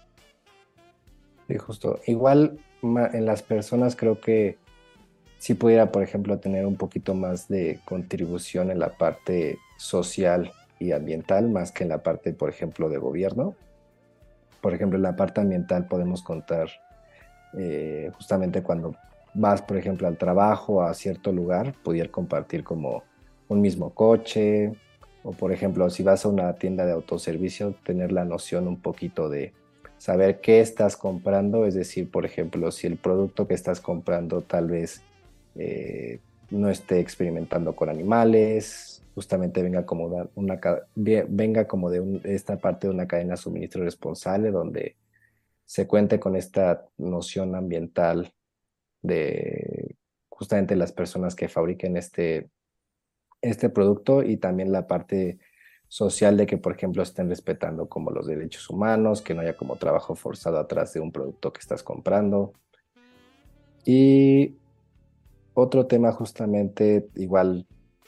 Sí, 1.47 1.57
justo. 1.57 2.01
Igual 2.07 2.59
en 2.83 3.25
las 3.25 3.43
personas 3.43 3.95
creo 3.95 4.21
que 4.21 4.59
si 5.39 5.55
pudiera, 5.55 5.93
por 5.93 6.03
ejemplo, 6.03 6.39
tener 6.39 6.67
un 6.67 6.77
poquito 6.77 7.15
más 7.15 7.49
de 7.49 7.81
contribución 7.85 8.71
en 8.71 8.79
la 8.79 8.91
parte 8.91 9.59
social 9.77 10.53
y 10.81 10.93
ambiental, 10.93 11.49
más 11.49 11.73
que 11.73 11.85
en 11.85 11.91
la 11.91 12.03
parte, 12.03 12.33
por 12.33 12.51
ejemplo, 12.51 12.89
de 12.89 12.99
gobierno. 12.99 13.55
Por 14.61 14.75
ejemplo, 14.75 14.97
en 14.97 15.03
la 15.03 15.17
parte 15.17 15.41
ambiental 15.41 15.87
podemos 15.87 16.23
contar 16.23 16.69
eh, 17.57 18.11
justamente 18.15 18.63
cuando 18.63 18.97
vas, 19.35 19.63
por 19.63 19.77
ejemplo, 19.77 20.09
al 20.09 20.19
trabajo, 20.19 20.83
a 20.83 20.93
cierto 20.95 21.33
lugar, 21.33 21.73
poder 21.83 22.11
compartir 22.11 22.65
como 22.65 23.05
un 23.49 23.61
mismo 23.61 23.91
coche, 23.91 24.73
o 25.23 25.33
por 25.33 25.53
ejemplo, 25.53 25.89
si 25.91 26.03
vas 26.03 26.25
a 26.25 26.29
una 26.29 26.53
tienda 26.55 26.85
de 26.85 26.93
autoservicio, 26.93 27.75
tener 27.85 28.13
la 28.13 28.25
noción 28.25 28.67
un 28.67 28.81
poquito 28.81 29.29
de 29.29 29.53
saber 29.99 30.41
qué 30.41 30.61
estás 30.61 30.97
comprando, 30.97 31.67
es 31.67 31.75
decir, 31.75 32.11
por 32.11 32.25
ejemplo, 32.25 32.71
si 32.71 32.87
el 32.87 32.97
producto 32.97 33.47
que 33.47 33.55
estás 33.55 33.81
comprando 33.81 34.43
tal 34.43 34.69
vez 34.69 35.03
eh, 35.55 36.21
no 36.51 36.69
esté 36.69 37.01
experimentando 37.01 37.75
con 37.75 37.89
animales, 37.89 39.03
justamente 39.15 39.63
venga 39.63 39.85
como, 39.85 41.91
de 41.91 42.21
esta 42.25 42.57
parte 42.57 42.87
de 42.87 42.95
una 42.95 43.09
cadena 43.09 43.33
de 43.33 43.37
suministro 43.37 43.83
responsable 43.83 44.51
donde 44.51 44.97
se 45.65 45.87
cuente 45.87 46.21
con 46.21 46.37
esta 46.37 46.87
noción 46.97 47.55
ambiental 47.55 48.33
de 49.03 49.97
justamente 50.29 50.77
las 50.77 50.93
personas 50.93 51.35
que 51.35 51.49
fabriquen 51.49 51.97
este, 51.97 52.49
este 53.43 53.71
producto 53.71 54.23
y 54.23 54.37
también 54.37 54.71
la 54.71 54.87
parte 54.87 55.39
social 55.89 56.37
de 56.37 56.47
que, 56.47 56.59
por 56.59 56.77
ejemplo, 56.77 57.03
estén 57.03 57.29
respetando 57.29 57.89
como 57.89 58.11
los 58.11 58.27
derechos 58.27 58.71
humanos, 58.71 59.21
que 59.21 59.35
no 59.35 59.41
haya 59.41 59.57
como 59.57 59.77
trabajo 59.77 60.15
forzado 60.15 60.59
atrás 60.59 60.93
de 60.93 61.01
un 61.01 61.11
producto 61.11 61.53
que 61.53 61.61
estás 61.61 61.83
comprando. 61.83 62.53
Y 63.85 64.55
otro 65.59 65.87
tema 65.87 66.13
justamente 66.13 67.09
igual, 67.17 67.67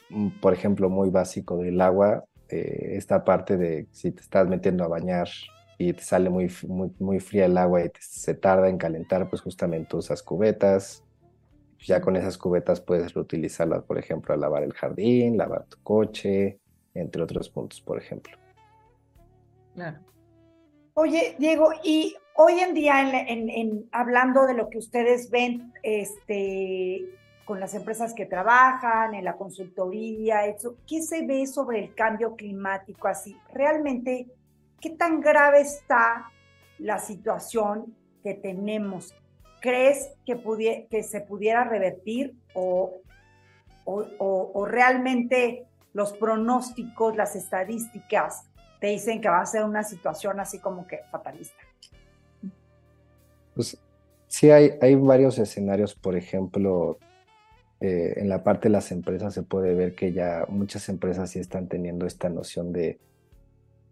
mm, 0.09 0.39
por 0.39 0.53
ejemplo, 0.53 0.89
muy 0.89 1.09
básico 1.09 1.57
del 1.57 1.81
agua, 1.81 2.23
eh, 2.49 2.95
esta 2.97 3.23
parte 3.23 3.57
de 3.57 3.87
si 3.91 4.11
te 4.11 4.21
estás 4.21 4.47
metiendo 4.47 4.83
a 4.83 4.87
bañar 4.87 5.27
y 5.77 5.93
te 5.93 6.01
sale 6.01 6.29
muy, 6.29 6.49
muy, 6.67 6.91
muy 6.99 7.19
fría 7.19 7.45
el 7.45 7.57
agua 7.57 7.83
y 7.83 7.91
se 7.99 8.35
tarda 8.35 8.69
en 8.69 8.77
calentar, 8.77 9.29
pues 9.29 9.41
justamente 9.41 9.95
usas 9.95 10.23
cubetas. 10.23 11.03
Ya 11.79 11.99
con 11.99 12.15
esas 12.15 12.37
cubetas 12.37 12.79
puedes 12.79 13.13
reutilizarlas, 13.13 13.83
por 13.83 13.97
ejemplo, 13.97 14.33
a 14.33 14.37
lavar 14.37 14.63
el 14.63 14.73
jardín, 14.73 15.37
lavar 15.37 15.65
tu 15.65 15.77
coche, 15.81 16.59
entre 16.93 17.23
otros 17.23 17.49
puntos, 17.49 17.81
por 17.81 17.97
ejemplo. 17.97 18.37
Claro. 19.73 19.99
Oye, 20.93 21.35
Diego, 21.39 21.71
y 21.83 22.15
hoy 22.35 22.59
en 22.59 22.73
día, 22.73 23.25
en, 23.27 23.89
hablando 23.91 24.45
de 24.45 24.53
lo 24.53 24.69
que 24.69 24.77
ustedes 24.77 25.31
ven 25.31 25.73
este, 25.81 27.07
con 27.45 27.59
las 27.59 27.73
empresas 27.73 28.13
que 28.13 28.25
trabajan, 28.25 29.13
en 29.13 29.25
la 29.25 29.35
consultoría, 29.35 30.45
eso, 30.45 30.75
¿qué 30.87 31.01
se 31.01 31.25
ve 31.25 31.45
sobre 31.47 31.79
el 31.79 31.95
cambio 31.95 32.35
climático 32.35 33.07
así? 33.07 33.35
Realmente, 33.53 34.27
¿qué 34.79 34.91
tan 34.91 35.19
grave 35.21 35.61
está 35.61 36.31
la 36.77 36.99
situación 36.99 37.95
que 38.23 38.33
tenemos? 38.35 39.13
¿Crees 39.59 40.09
que, 40.25 41.03
se 41.03 41.21
pudiera 41.21 41.63
revertir 41.63 42.35
o, 42.53 42.93
o 43.85 44.65
realmente 44.65 45.67
los 45.93 46.13
pronósticos, 46.13 47.15
las 47.15 47.35
estadísticas 47.35 48.45
te 48.81 48.87
dicen 48.87 49.21
que 49.21 49.29
va 49.29 49.41
a 49.41 49.45
ser 49.45 49.63
una 49.63 49.83
situación 49.83 50.39
así 50.39 50.57
como 50.57 50.87
que 50.87 51.01
fatalista. 51.11 51.61
Pues 53.53 53.77
sí, 54.27 54.49
hay, 54.49 54.71
hay 54.81 54.95
varios 54.95 55.37
escenarios, 55.37 55.93
por 55.93 56.15
ejemplo, 56.15 56.97
eh, 57.81 58.13
en 58.17 58.29
la 58.29 58.43
parte 58.43 58.67
de 58.67 58.73
las 58.73 58.91
empresas 58.91 59.33
se 59.33 59.41
puede 59.41 59.73
ver 59.73 59.95
que 59.95 60.13
ya 60.13 60.45
muchas 60.47 60.87
empresas 60.87 61.31
sí 61.31 61.39
están 61.39 61.67
teniendo 61.67 62.05
esta 62.05 62.29
noción 62.29 62.71
de 62.71 62.99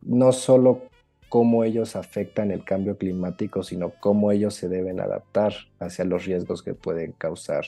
no 0.04 0.32
solo 0.32 0.84
cómo 1.28 1.64
ellos 1.64 1.96
afectan 1.96 2.52
el 2.52 2.64
cambio 2.64 2.98
climático, 3.00 3.64
sino 3.64 3.92
cómo 4.00 4.32
ellos 4.32 4.54
se 4.54 4.70
deben 4.70 5.00
adaptar 5.00 5.54
hacia 5.80 6.06
los 6.06 6.26
riesgos 6.26 6.62
que 6.62 6.76
pueden 6.76 7.14
causar 7.14 7.66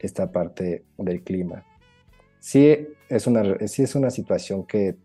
esta 0.00 0.32
parte 0.32 0.84
del 0.98 1.22
clima. 1.22 1.64
Sí 2.40 2.88
es 3.08 3.26
una, 3.28 3.68
sí 3.68 3.82
es 3.82 3.94
una 3.94 4.10
situación 4.10 4.66
que 4.66 4.96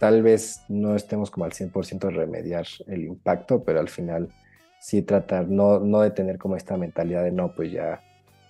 tal 0.00 0.22
vez 0.22 0.62
no 0.68 0.96
estemos 0.96 1.30
como 1.30 1.44
al 1.44 1.52
100% 1.52 2.08
de 2.08 2.10
remediar 2.10 2.66
el 2.88 3.04
impacto, 3.04 3.62
pero 3.62 3.78
al 3.78 3.88
final 3.88 4.30
sí 4.80 5.02
tratar 5.02 5.46
no, 5.48 5.78
no 5.78 6.00
de 6.00 6.10
tener 6.10 6.38
como 6.38 6.56
esta 6.56 6.76
mentalidad 6.76 7.22
de 7.22 7.30
no, 7.30 7.54
pues 7.54 7.70
ya 7.70 8.02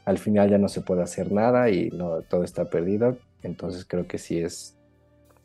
al 0.04 0.18
final 0.18 0.50
ya 0.50 0.58
no 0.58 0.68
se 0.68 0.80
puede 0.80 1.02
hacer 1.02 1.32
nada 1.32 1.70
y 1.70 1.90
todo 2.28 2.44
está 2.44 2.64
perdido. 2.66 3.16
Entonces 3.42 3.84
creo 3.84 4.06
que 4.06 4.18
sí 4.18 4.40
es, 4.40 4.76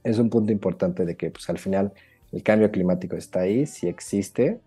es 0.04 0.20
un 0.20 0.30
punto 0.30 0.52
importante 0.52 1.06
de 1.06 1.16
que 1.16 1.32
pues 1.32 1.50
al 1.50 1.58
final 1.58 1.94
el 2.32 2.44
cambio 2.44 2.72
climático 2.72 3.16
está 3.16 3.42
ahí, 3.42 3.66
sí 3.66 3.88
existe, 3.88 4.60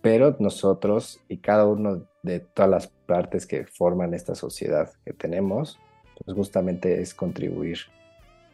pero 0.00 0.36
nosotros 0.38 1.20
y 1.28 1.38
cada 1.38 1.66
uno 1.66 2.06
de 2.22 2.40
todas 2.40 2.70
las 2.70 2.86
partes 2.86 3.46
que 3.46 3.66
forman 3.66 4.14
esta 4.14 4.34
sociedad 4.34 4.90
que 5.04 5.12
tenemos, 5.12 5.78
pues 6.24 6.36
justamente 6.36 7.00
es 7.00 7.14
contribuir 7.14 7.78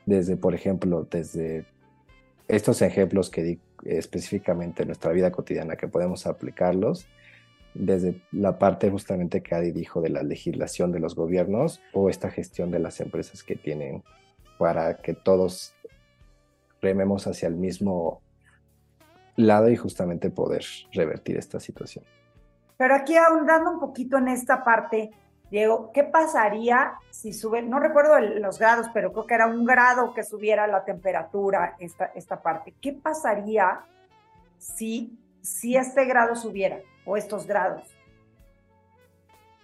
desde, 0.07 0.37
por 0.37 0.55
ejemplo, 0.55 1.07
desde 1.11 1.65
estos 2.49 2.83
ejemplos 2.83 3.31
que 3.31 3.43
di 3.43 3.61
específicamente 3.85 4.83
en 4.83 4.89
nuestra 4.89 5.13
vida 5.13 5.31
cotidiana 5.31 5.77
que 5.77 5.89
podemos 5.89 6.27
aplicarlos, 6.27 7.07
desde 7.75 8.21
la 8.33 8.59
parte 8.59 8.91
justamente 8.91 9.43
que 9.43 9.55
Adi 9.55 9.73
dijo 9.73 10.01
de 10.01 10.11
la 10.11 10.23
legislación 10.23 10.93
de 10.93 11.01
los 11.01 11.15
gobiernos 11.15 11.81
o 11.93 12.11
esta 12.11 12.31
gestión 12.31 12.71
de 12.71 12.79
las 12.79 13.01
empresas 13.01 13.43
que 13.43 13.57
tienen 13.57 14.03
para 14.59 14.99
que 14.99 15.15
todos 15.15 15.75
rememos 16.81 17.27
hacia 17.27 17.49
el 17.49 17.57
mismo 17.57 18.21
lado 19.37 19.71
y 19.71 19.77
justamente 19.77 20.31
poder 20.31 20.65
revertir 20.93 21.39
esta 21.39 21.61
situación. 21.61 22.05
Pero 22.77 22.95
aquí 22.95 23.17
ahondando 23.17 23.71
un 23.71 23.81
poquito 23.81 24.19
en 24.19 24.29
esta 24.29 24.65
parte, 24.65 25.11
Diego, 25.51 25.91
¿qué 25.93 26.05
pasaría 26.05 26.95
si 27.11 27.33
sube, 27.33 27.63
no 27.63 27.79
recuerdo 27.79 28.19
los 28.21 28.59
grados, 28.59 28.89
pero 28.93 29.13
creo 29.13 29.27
que 29.27 29.35
era 29.35 29.47
un 29.47 29.65
grado 29.65 30.13
que 30.15 30.25
subiera 30.25 30.67
la 30.67 30.85
temperatura, 30.85 31.77
esta, 31.79 32.07
esta 32.15 32.43
parte? 32.43 32.75
¿Qué 32.81 32.93
pasaría 32.93 33.81
si, 34.59 35.19
si 35.41 35.77
este 35.77 36.05
grado 36.05 36.35
subiera 36.35 36.81
o 37.05 37.17
estos 37.17 37.47
grados? 37.47 37.89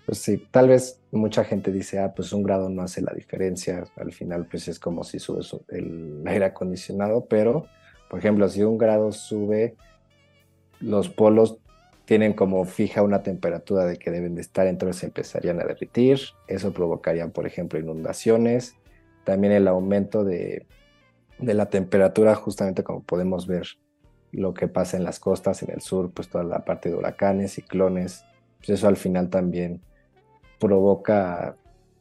Pues 0.06 0.18
sí, 0.18 0.46
tal 0.50 0.68
vez 0.68 1.00
mucha 1.10 1.44
gente 1.44 1.70
dice, 1.70 1.98
ah, 1.98 2.14
pues 2.14 2.32
un 2.32 2.42
grado 2.42 2.70
no 2.70 2.82
hace 2.82 3.02
la 3.02 3.12
diferencia, 3.12 3.84
al 3.96 4.12
final 4.12 4.46
pues 4.46 4.66
es 4.68 4.78
como 4.78 5.04
si 5.04 5.18
sube 5.18 5.42
el 5.68 6.22
aire 6.26 6.46
acondicionado, 6.46 7.26
pero 7.26 7.66
por 8.08 8.18
ejemplo, 8.18 8.48
si 8.48 8.62
un 8.62 8.78
grado 8.78 9.12
sube, 9.12 9.76
los 10.80 11.08
polos 11.08 11.58
tienen 12.06 12.32
como 12.32 12.64
fija 12.64 13.02
una 13.02 13.22
temperatura 13.22 13.84
de 13.84 13.98
que 13.98 14.10
deben 14.10 14.34
de 14.34 14.40
estar, 14.40 14.66
entonces 14.66 15.04
empezarían 15.04 15.60
a 15.60 15.64
derritir. 15.64 16.18
Eso 16.46 16.72
provocaría, 16.72 17.28
por 17.28 17.46
ejemplo, 17.46 17.78
inundaciones. 17.78 18.76
También 19.24 19.52
el 19.52 19.68
aumento 19.68 20.24
de, 20.24 20.66
de 21.38 21.54
la 21.54 21.68
temperatura, 21.68 22.34
justamente 22.34 22.82
como 22.82 23.02
podemos 23.02 23.46
ver 23.46 23.66
lo 24.32 24.54
que 24.54 24.68
pasa 24.68 24.96
en 24.96 25.04
las 25.04 25.20
costas, 25.20 25.62
en 25.62 25.70
el 25.70 25.80
sur, 25.80 26.10
pues 26.10 26.28
toda 26.28 26.44
la 26.44 26.64
parte 26.64 26.90
de 26.90 26.96
huracanes, 26.96 27.52
ciclones, 27.52 28.24
pues 28.58 28.70
eso 28.70 28.88
al 28.88 28.96
final 28.96 29.30
también 29.30 29.80
provoca 30.58 31.56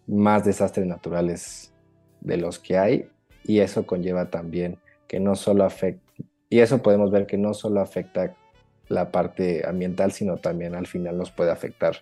más 0.07 0.43
desastres 0.43 0.87
naturales 0.87 1.73
de 2.21 2.37
los 2.37 2.59
que 2.59 2.77
hay 2.77 3.09
y 3.43 3.59
eso 3.59 3.85
conlleva 3.85 4.29
también 4.29 4.77
que 5.07 5.19
no 5.19 5.35
solo 5.35 5.63
afecta, 5.63 6.01
y 6.49 6.59
eso 6.59 6.81
podemos 6.81 7.11
ver 7.11 7.25
que 7.25 7.37
no 7.37 7.53
solo 7.53 7.81
afecta 7.81 8.35
la 8.89 9.11
parte 9.11 9.67
ambiental, 9.67 10.11
sino 10.11 10.37
también 10.37 10.75
al 10.75 10.87
final 10.87 11.17
nos 11.17 11.31
puede 11.31 11.51
afectar 11.51 11.97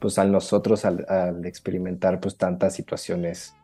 pues 0.00 0.18
a 0.18 0.24
nosotros 0.24 0.84
al, 0.84 1.44
experimentar 1.46 2.20
pues 2.20 2.36
tantas 2.36 2.74
situaciones 2.74 3.54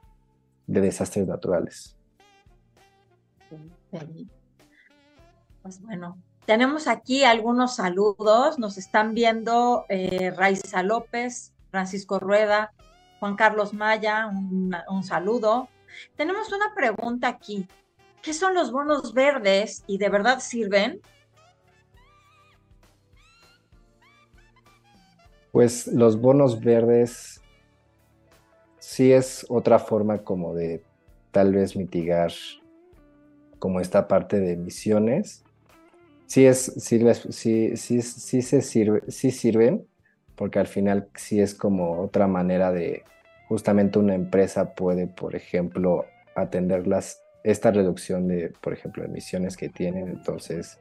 de 0.67 0.81
desastres 0.81 1.27
naturales. 1.27 1.97
Pues 5.63 5.81
bueno, 5.83 6.19
tenemos 6.47 6.89
aquí 6.89 7.25
algunos 7.25 7.77
saludos. 7.77 8.59
Nos 8.59 8.79
están 8.79 9.15
viendo 9.15 9.85
eh, 9.89 10.31
Raiza 10.31 10.83
López, 10.83 11.53
Francisco 11.71 12.19
Rueda, 12.19 12.73
Juan 13.19 13.37
Carlos 13.37 13.75
Maya, 13.75 14.27
un, 14.27 14.75
un 14.89 15.05
saludo. 15.05 15.69
Tenemos 16.17 16.53
una 16.53 16.75
pregunta 16.75 17.29
aquí. 17.29 17.67
¿Qué 18.23 18.33
son 18.33 18.55
los 18.55 18.73
bonos 18.73 19.15
verdes 19.15 19.85
y 19.87 19.99
de 19.99 20.09
verdad 20.09 20.41
sirven? 20.41 21.01
Pues 25.53 25.87
los 25.89 26.21
bonos 26.21 26.61
verdes 26.61 27.41
sí 28.79 29.13
es 29.13 29.47
otra 29.49 29.79
forma 29.79 30.19
como 30.19 30.55
de 30.55 30.83
tal 31.33 31.53
vez 31.53 31.77
mitigar 31.77 32.33
como 33.59 33.81
esta 33.81 34.09
parte 34.09 34.41
de 34.41 34.53
emisiones. 34.53 35.45
Sí, 36.31 36.47
es, 36.47 36.73
sí, 36.77 37.01
sí, 37.33 37.77
sí, 37.77 38.03
sí, 38.03 38.43
se 38.43 38.63
sirve, 38.63 39.03
sí 39.09 39.33
sirven, 39.33 39.85
porque 40.37 40.61
al 40.61 40.69
final 40.69 41.09
sí 41.17 41.41
es 41.41 41.57
como 41.57 42.01
otra 42.01 42.29
manera 42.29 42.71
de, 42.71 43.03
justamente 43.49 43.99
una 43.99 44.15
empresa 44.15 44.77
puede, 44.77 45.09
por 45.09 45.35
ejemplo, 45.35 46.07
atender 46.37 46.87
las, 46.87 47.21
esta 47.43 47.73
reducción 47.73 48.29
de, 48.29 48.53
por 48.61 48.73
ejemplo, 48.73 49.03
emisiones 49.03 49.57
que 49.57 49.71
tienen. 49.71 50.07
Entonces, 50.07 50.79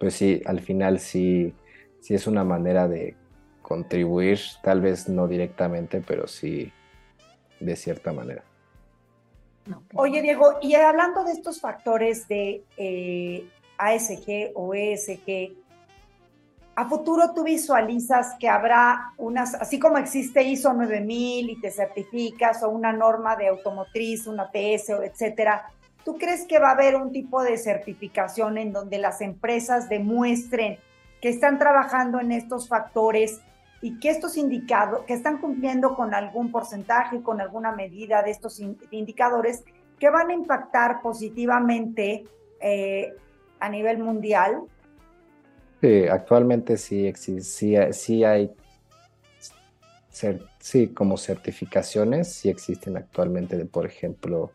pues 0.00 0.14
sí, 0.14 0.42
al 0.44 0.58
final 0.58 0.98
sí, 0.98 1.54
sí 2.00 2.14
es 2.14 2.26
una 2.26 2.42
manera 2.42 2.88
de 2.88 3.14
contribuir, 3.62 4.40
tal 4.60 4.80
vez 4.80 5.08
no 5.08 5.28
directamente, 5.28 6.02
pero 6.04 6.26
sí 6.26 6.72
de 7.60 7.76
cierta 7.76 8.12
manera. 8.12 8.42
Oye, 9.94 10.20
Diego, 10.20 10.58
y 10.60 10.74
hablando 10.74 11.22
de 11.22 11.30
estos 11.30 11.60
factores 11.60 12.26
de 12.26 12.64
eh, 12.76 13.46
ASG 13.78 14.52
o 14.54 14.74
ESG, 14.74 15.56
a 16.76 16.88
futuro 16.88 17.32
tú 17.34 17.44
visualizas 17.44 18.34
que 18.38 18.48
habrá 18.48 19.12
unas, 19.16 19.54
así 19.54 19.78
como 19.78 19.98
existe 19.98 20.42
ISO 20.42 20.72
9000 20.72 21.50
y 21.50 21.60
te 21.60 21.70
certificas, 21.70 22.62
o 22.62 22.70
una 22.70 22.92
norma 22.92 23.36
de 23.36 23.48
automotriz, 23.48 24.26
una 24.26 24.50
PS, 24.50 24.90
etcétera, 25.04 25.66
¿tú 26.04 26.18
crees 26.18 26.46
que 26.46 26.58
va 26.58 26.70
a 26.70 26.72
haber 26.72 26.96
un 26.96 27.12
tipo 27.12 27.42
de 27.42 27.58
certificación 27.58 28.58
en 28.58 28.72
donde 28.72 28.98
las 28.98 29.20
empresas 29.20 29.88
demuestren 29.88 30.78
que 31.20 31.28
están 31.28 31.58
trabajando 31.58 32.20
en 32.20 32.32
estos 32.32 32.68
factores 32.68 33.40
y 33.80 33.98
que 34.00 34.10
estos 34.10 34.36
indicados, 34.36 35.04
que 35.04 35.14
están 35.14 35.38
cumpliendo 35.38 35.94
con 35.94 36.12
algún 36.12 36.50
porcentaje, 36.50 37.22
con 37.22 37.40
alguna 37.40 37.70
medida 37.70 38.22
de 38.22 38.30
estos 38.30 38.60
indicadores 38.90 39.62
que 39.98 40.10
van 40.10 40.30
a 40.30 40.34
impactar 40.34 41.02
positivamente 41.02 42.26
eh, 42.60 43.14
a 43.60 43.68
nivel 43.68 43.98
mundial? 43.98 44.62
Sí, 45.80 46.06
actualmente 46.06 46.76
sí, 46.76 47.06
existe, 47.06 47.92
sí, 47.92 48.24
hay, 48.24 48.50
sí, 50.58 50.88
como 50.88 51.16
certificaciones, 51.16 52.32
sí 52.32 52.48
existen 52.48 52.96
actualmente, 52.96 53.56
de, 53.56 53.66
por 53.66 53.84
ejemplo, 53.86 54.52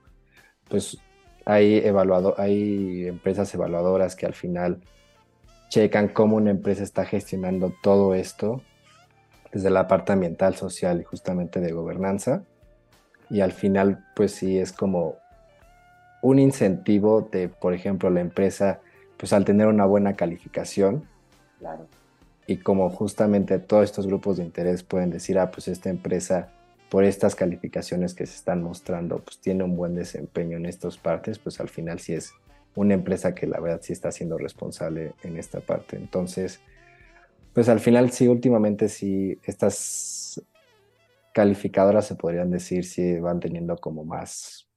pues 0.68 0.98
hay, 1.46 1.78
evaluado, 1.78 2.36
hay 2.38 3.08
empresas 3.08 3.54
evaluadoras 3.54 4.16
que 4.16 4.26
al 4.26 4.34
final 4.34 4.80
checan 5.70 6.08
cómo 6.08 6.38
una 6.38 6.52
empresa 6.52 6.84
está 6.84 7.06
gestionando 7.06 7.74
todo 7.84 8.16
esto 8.16 8.62
desde 9.52 9.70
la 9.70 9.88
parte 9.88 10.14
ambiental, 10.14 10.56
social 10.56 11.02
y 11.02 11.04
justamente 11.04 11.60
de 11.60 11.72
gobernanza. 11.72 12.44
Y 13.30 13.42
al 13.42 13.52
final, 13.52 14.06
pues 14.16 14.32
sí, 14.32 14.58
es 14.58 14.72
como 14.72 15.16
un 16.22 16.40
incentivo 16.40 17.28
de, 17.32 17.50
por 17.50 17.74
ejemplo, 17.74 18.10
la 18.10 18.22
empresa, 18.22 18.82
pues 19.20 19.34
al 19.34 19.44
tener 19.44 19.68
una 19.68 19.86
buena 19.86 20.16
calificación. 20.16 21.04
Claro. 21.60 21.86
Y 22.48 22.58
como 22.58 22.90
justamente 22.90 23.60
todos 23.60 23.84
estos 23.84 24.08
grupos 24.08 24.38
de 24.38 24.46
interés 24.46 24.82
pueden 24.82 25.10
decir, 25.10 25.38
ah, 25.38 25.52
pues 25.52 25.68
esta 25.68 25.90
empresa, 25.90 26.50
por 26.90 27.04
estas 27.04 27.36
calificaciones 27.36 28.14
que 28.14 28.26
se 28.26 28.36
están 28.36 28.64
mostrando, 28.64 29.20
pues 29.20 29.40
tiene 29.40 29.66
un 29.66 29.76
buen 29.76 29.94
desempeño 29.94 30.58
en 30.58 30.66
estas 30.66 30.98
partes, 30.98 31.38
pues 31.38 31.60
al 31.60 31.68
final 31.68 32.00
sí 32.00 32.14
es 32.14 32.32
una 32.76 32.94
empresa 32.94 33.36
que 33.36 33.46
la 33.46 33.60
verdad 33.60 33.82
sí 33.84 33.92
está 33.92 34.12
siendo 34.12 34.38
responsable 34.38 35.14
en 35.24 35.38
esta 35.38 35.60
parte. 35.60 35.98
Entonces, 35.98 36.62
pues 37.54 37.68
al 37.68 37.82
final 37.82 38.12
sí, 38.12 38.28
últimamente 38.28 38.88
sí, 38.88 39.38
estas 39.44 40.42
calificadoras 41.34 42.08
se 42.08 42.16
podrían 42.16 42.50
decir 42.52 42.86
si 42.86 43.20
van 43.20 43.42
teniendo 43.42 43.76
como 43.78 44.06
más, 44.06 44.70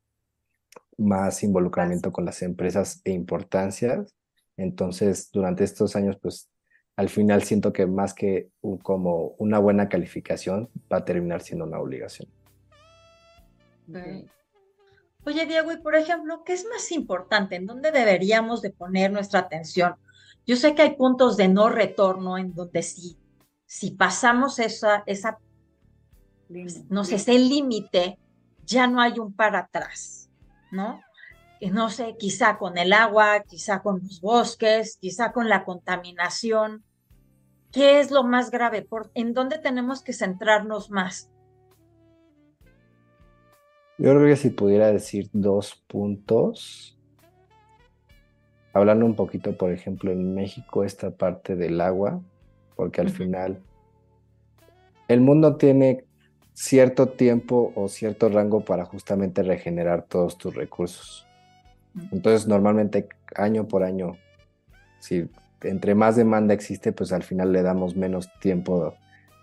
más 0.98 1.42
involucramiento 1.44 2.12
con 2.12 2.24
las 2.24 2.42
empresas 2.42 3.00
e 3.05 3.12
importancia. 3.12 4.05
Entonces, 4.56 5.30
durante 5.32 5.64
estos 5.64 5.96
años, 5.96 6.16
pues 6.20 6.48
al 6.96 7.08
final 7.08 7.42
siento 7.42 7.72
que 7.72 7.86
más 7.86 8.14
que 8.14 8.50
como 8.82 9.34
una 9.38 9.58
buena 9.58 9.88
calificación, 9.88 10.68
va 10.92 10.98
a 10.98 11.04
terminar 11.04 11.40
siendo 11.40 11.64
una 11.64 11.80
obligación. 11.80 12.28
Oye, 15.24 15.46
Diego, 15.46 15.72
y 15.72 15.78
por 15.78 15.94
ejemplo, 15.94 16.42
¿qué 16.44 16.52
es 16.52 16.66
más 16.66 16.90
importante? 16.92 17.56
¿En 17.56 17.66
dónde 17.66 17.92
deberíamos 17.92 18.60
de 18.60 18.70
poner 18.70 19.10
nuestra 19.10 19.40
atención? 19.40 19.94
Yo 20.46 20.56
sé 20.56 20.74
que 20.74 20.82
hay 20.82 20.96
puntos 20.96 21.36
de 21.36 21.48
no 21.48 21.68
retorno 21.68 22.36
en 22.36 22.52
donde 22.54 22.82
si, 22.82 23.16
si 23.64 23.92
pasamos 23.92 24.58
esa, 24.58 25.04
esa 25.06 25.38
no 26.88 27.04
sé, 27.04 27.14
ese 27.14 27.38
límite, 27.38 28.18
ya 28.64 28.86
no 28.86 29.00
hay 29.00 29.18
un 29.18 29.32
para 29.32 29.60
atrás, 29.60 30.28
¿no? 30.70 31.00
No 31.70 31.90
sé, 31.90 32.16
quizá 32.18 32.59
con 32.59 32.77
el 32.77 32.92
agua, 32.92 33.44
quizá 33.46 33.83
con 33.83 34.01
los 34.03 34.20
bosques, 34.20 34.96
quizá 35.01 35.33
con 35.33 35.48
la 35.48 35.64
contaminación. 35.64 36.85
¿Qué 37.70 38.01
es 38.01 38.11
lo 38.11 38.25
más 38.25 38.51
grave? 38.51 38.87
¿En 39.14 39.33
dónde 39.33 39.59
tenemos 39.59 40.03
que 40.03 40.12
centrarnos 40.12 40.90
más? 40.90 41.31
Yo 43.98 44.11
creo 44.11 44.27
que 44.27 44.37
si 44.37 44.51
pudiera 44.51 44.90
decir 44.90 45.31
dos 45.33 45.83
puntos, 45.87 46.98
hablando 48.72 49.07
un 49.07 49.14
poquito, 49.14 49.57
por 49.57 49.70
ejemplo, 49.70 50.11
en 50.11 50.35
México, 50.35 50.83
esta 50.83 51.12
parte 51.12 51.55
del 51.55 51.81
agua, 51.81 52.20
porque 52.75 53.01
al 53.01 53.11
final 53.11 53.62
el 55.09 55.20
mundo 55.20 55.57
tiene 55.57 56.05
cierto 56.55 57.11
tiempo 57.11 57.72
o 57.77 57.88
cierto 57.88 58.29
rango 58.29 58.64
para 58.64 58.85
justamente 58.85 59.42
regenerar 59.42 60.03
todos 60.03 60.37
tus 60.37 60.55
recursos. 60.55 61.27
Entonces, 62.11 62.46
normalmente 62.46 63.09
año 63.37 63.68
por 63.68 63.83
año, 63.83 64.16
si 64.98 65.28
entre 65.62 65.94
más 65.94 66.16
demanda 66.16 66.55
existe, 66.55 66.92
pues 66.92 67.12
al 67.12 67.22
final 67.22 67.52
le 67.52 67.62
damos 67.62 67.96
menos 67.96 68.28
tiempo 68.40 68.94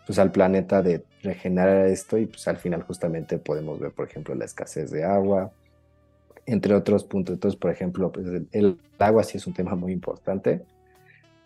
pues 0.05 0.17
al 0.17 0.31
planeta 0.31 0.81
de 0.81 1.03
regenerar 1.21 1.85
esto 1.85 2.17
y 2.17 2.25
pues 2.25 2.47
al 2.47 2.57
final 2.57 2.81
justamente 2.81 3.37
podemos 3.37 3.79
ver, 3.79 3.91
por 3.91 4.07
ejemplo, 4.07 4.33
la 4.33 4.45
escasez 4.45 4.89
de 4.89 5.03
agua, 5.03 5.51
entre 6.47 6.73
otros 6.73 7.03
puntos. 7.03 7.35
Entonces, 7.35 7.59
por 7.59 7.69
ejemplo, 7.69 8.11
pues 8.11 8.25
el, 8.51 8.79
agua 8.97 9.23
sí 9.23 9.37
es 9.37 9.45
un 9.45 9.53
tema 9.53 9.75
muy 9.75 9.93
importante. 9.93 10.65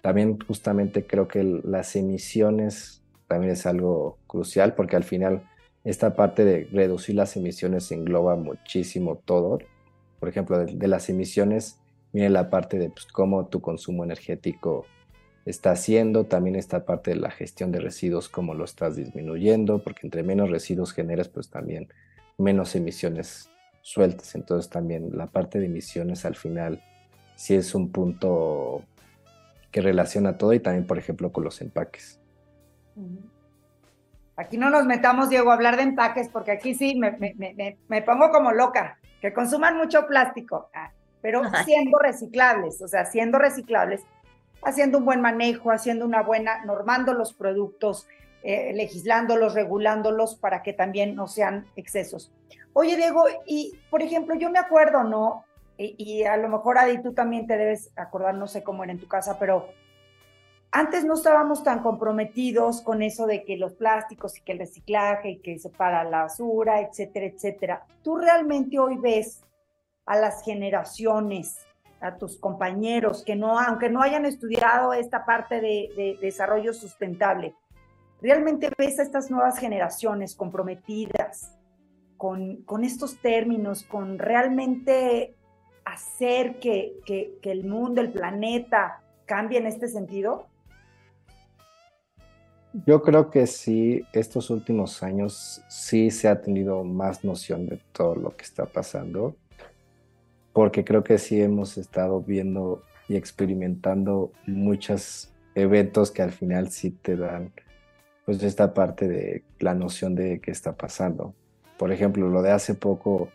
También 0.02 0.40
justamente 0.48 1.06
creo 1.06 1.28
que 1.28 1.44
las 1.44 1.96
emisiones 1.98 3.04
también 3.28 3.52
es 3.52 3.66
algo 3.66 4.18
crucial 4.28 4.76
porque 4.76 4.96
al 4.96 5.04
final 5.04 5.44
esta 5.84 6.16
parte 6.16 6.46
de 6.46 6.64
reducir 6.72 7.16
las 7.16 7.36
emisiones 7.36 7.92
engloba 7.92 8.38
muchísimo 8.38 9.18
todo. 9.18 9.60
Por 10.24 10.30
ejemplo, 10.30 10.66
de, 10.66 10.88
las 10.88 11.10
emisiones 11.10 11.82
viene 12.14 12.30
la 12.30 12.50
parte 12.50 12.80
de 12.80 12.90
pues, 12.90 13.06
cómo 13.08 13.48
tu 13.48 13.60
consumo 13.60 14.06
energético 14.06 14.86
está 15.46 15.72
haciendo, 15.72 16.28
también 16.28 16.56
esta 16.56 16.86
parte 16.86 17.12
de 17.12 17.18
la 17.18 17.30
gestión 17.30 17.74
de 17.74 17.82
residuos, 17.82 18.30
cómo 18.30 18.54
lo 18.54 18.64
estás 18.64 18.96
disminuyendo, 18.96 19.84
porque 19.84 20.08
entre 20.08 20.24
menos 20.24 20.50
residuos 20.50 20.94
generas, 20.94 21.28
pues 21.28 21.50
también 21.50 21.90
menos 22.38 22.74
emisiones 22.74 23.50
sueltas. 23.82 24.34
Entonces 24.36 24.70
también 24.72 25.10
la 25.12 25.28
parte 25.28 25.60
de 25.60 25.66
emisiones 25.66 26.24
al 26.24 26.38
final 26.38 26.82
sí 27.36 27.56
es 27.56 27.76
un 27.76 27.92
punto 27.92 28.82
que 29.72 29.82
relaciona 29.82 30.38
todo 30.38 30.54
y 30.54 30.62
también, 30.62 30.88
por 30.88 30.98
ejemplo, 30.98 31.34
con 31.34 31.44
los 31.44 31.60
empaques. 31.60 32.22
Aquí 34.38 34.58
no 34.58 34.70
nos 34.70 34.86
metamos, 34.86 35.30
Diego, 35.30 35.52
a 35.52 35.56
hablar 35.56 35.76
de 35.76 35.84
empaques, 35.84 36.30
porque 36.30 36.52
aquí 36.52 36.76
sí 36.76 36.96
me, 36.96 37.18
me, 37.90 38.02
pongo 38.04 38.32
como 38.32 38.54
loca, 38.54 39.00
que 39.24 39.32
consuman 39.32 39.78
mucho 39.78 40.06
plástico, 40.06 40.70
ah, 40.74 40.92
pero 41.22 41.44
siendo 41.64 41.98
reciclables, 41.98 42.82
o 42.82 42.90
sea, 42.90 43.06
siendo 43.06 43.40
reciclables, 43.40 44.02
haciendo 44.62 44.98
un 44.98 45.06
buen 45.06 45.22
manejo, 45.22 45.72
haciendo 45.72 46.04
una 46.06 46.22
buena, 46.22 46.66
normando 46.66 47.14
los 47.14 47.32
productos, 47.32 48.06
eh, 48.44 48.74
legislándolos, 48.74 49.54
regulándolos 49.54 50.36
para 50.36 50.62
que 50.62 50.74
también 50.74 51.16
no 51.16 51.28
sean 51.28 51.66
excesos. 51.78 52.34
Oye, 52.74 52.98
Diego, 52.98 53.24
y 53.46 53.80
por 53.90 54.02
ejemplo, 54.02 54.36
yo 54.36 54.50
me 54.50 54.60
acuerdo, 54.60 55.06
¿no? 55.06 55.46
Y, 55.78 56.24
a 56.24 56.36
lo 56.36 56.50
mejor, 56.50 56.78
Adi, 56.78 57.02
tú 57.02 57.14
también 57.14 57.48
te 57.48 57.56
debes 57.56 57.92
acordar, 57.96 58.36
no 58.36 58.48
sé 58.48 58.62
cómo 58.62 58.84
era 58.84 58.92
en 58.92 59.00
tu 59.00 59.08
casa, 59.08 59.40
pero 59.40 59.70
antes 60.74 61.06
no 61.06 61.14
estábamos 61.14 61.64
tan 61.64 61.82
comprometidos 61.82 62.82
con 62.82 63.02
eso 63.02 63.26
de 63.26 63.44
que 63.44 63.58
los 63.58 63.74
plásticos 63.74 64.38
y 64.38 64.42
que 64.42 64.54
el 64.54 64.60
reciclaje 64.60 65.30
y 65.30 65.40
que 65.40 65.58
se 65.60 65.70
para 65.70 66.04
la 66.04 66.24
basura, 66.24 66.82
etcétera, 66.82 67.28
etcétera. 67.28 67.86
¿Tú 68.02 68.18
realmente 68.18 68.80
hoy 68.80 68.98
ves 68.98 69.44
a 70.06 70.18
las 70.18 70.44
generaciones, 70.44 71.66
a 72.02 72.18
tus 72.18 72.38
compañeros 72.38 73.24
que 73.24 73.36
no, 73.36 73.58
aunque 73.58 73.90
no 73.90 74.02
hayan 74.02 74.26
estudiado 74.26 74.94
esta 74.94 75.26
parte 75.26 75.62
de, 75.62 75.90
de 75.96 76.18
desarrollo 76.20 76.74
sustentable, 76.74 77.56
realmente 78.22 78.70
ves 78.78 79.00
a 79.00 79.04
estas 79.04 79.32
nuevas 79.32 79.58
generaciones 79.60 80.36
comprometidas 80.36 81.58
con, 82.18 82.64
con 82.64 82.84
estos 82.84 83.18
términos, 83.22 83.84
con 83.84 84.18
realmente 84.18 85.36
hacer 85.86 86.60
que, 86.60 86.96
que, 87.06 87.38
el 87.44 87.66
mundo, 87.66 88.02
el 88.02 88.12
planeta 88.12 89.02
cambie 89.26 89.60
en 89.60 89.68
este 89.68 89.88
sentido? 89.88 90.48
Yo 92.74 93.04
creo 93.04 93.30
que 93.30 93.46
sí, 93.46 94.04
estos 94.14 94.50
últimos 94.50 95.04
años 95.04 95.62
sí 95.68 96.10
se 96.10 96.28
ha 96.28 96.42
tenido 96.42 96.84
más 96.84 97.24
noción 97.24 97.68
de 97.68 97.80
todo 97.92 98.16
lo 98.16 98.36
que 98.36 98.44
está 98.44 98.66
pasando, 98.66 99.36
porque 100.54 100.84
creo 100.84 101.04
que 101.04 101.20
sí 101.20 101.40
hemos 101.40 101.78
estado 101.78 102.20
viendo 102.22 102.82
y 103.08 103.16
experimentando 103.16 104.32
muchos 104.48 105.32
eventos 105.54 106.10
que 106.10 106.24
al 106.24 106.32
final 106.32 106.70
sí 106.72 106.90
te 106.90 107.16
dan 107.16 107.52
pues 108.26 108.42
esta 108.42 108.74
parte 108.74 109.08
de 109.08 109.44
la 109.60 109.76
noción 109.76 110.16
de 110.16 110.40
qué 110.40 110.50
está 110.50 110.76
pasando. 110.76 111.36
Por 111.78 111.92
ejemplo, 111.92 112.28
lo 112.28 112.42
de 112.42 112.52
hace 112.52 112.74
poco, 112.74 113.30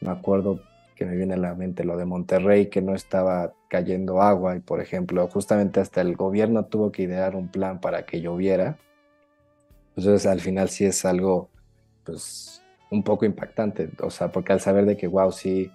me 0.00 0.10
acuerdo 0.10 0.62
que 1.00 1.06
me 1.06 1.16
viene 1.16 1.32
a 1.32 1.38
la 1.38 1.54
mente 1.54 1.82
lo 1.82 1.96
de 1.96 2.04
Monterrey, 2.04 2.66
que 2.66 2.82
no 2.82 2.94
estaba 2.94 3.54
cayendo 3.68 4.20
agua 4.20 4.54
y 4.54 4.60
por 4.60 4.82
ejemplo, 4.82 5.26
justamente 5.28 5.80
hasta 5.80 6.02
el 6.02 6.14
gobierno 6.14 6.66
tuvo 6.66 6.92
que 6.92 7.04
idear 7.04 7.36
un 7.36 7.48
plan 7.48 7.80
para 7.80 8.04
que 8.04 8.20
lloviera. 8.20 8.76
Entonces 9.96 10.26
al 10.26 10.40
final 10.40 10.68
sí 10.68 10.84
es 10.84 11.06
algo 11.06 11.48
pues 12.04 12.62
un 12.90 13.02
poco 13.02 13.24
impactante, 13.24 13.88
o 14.02 14.10
sea, 14.10 14.30
porque 14.30 14.52
al 14.52 14.60
saber 14.60 14.84
de 14.84 14.98
que 14.98 15.06
wow, 15.06 15.32
sí, 15.32 15.72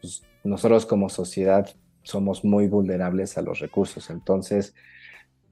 pues, 0.00 0.22
nosotros 0.44 0.86
como 0.86 1.08
sociedad 1.08 1.68
somos 2.04 2.44
muy 2.44 2.68
vulnerables 2.68 3.36
a 3.38 3.42
los 3.42 3.58
recursos, 3.58 4.10
entonces 4.10 4.76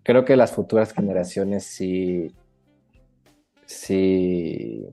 creo 0.05 0.25
que 0.25 0.37
las 0.37 0.53
futuras 0.53 0.93
generaciones 0.93 1.65
sí, 1.65 2.33
sí 3.67 4.87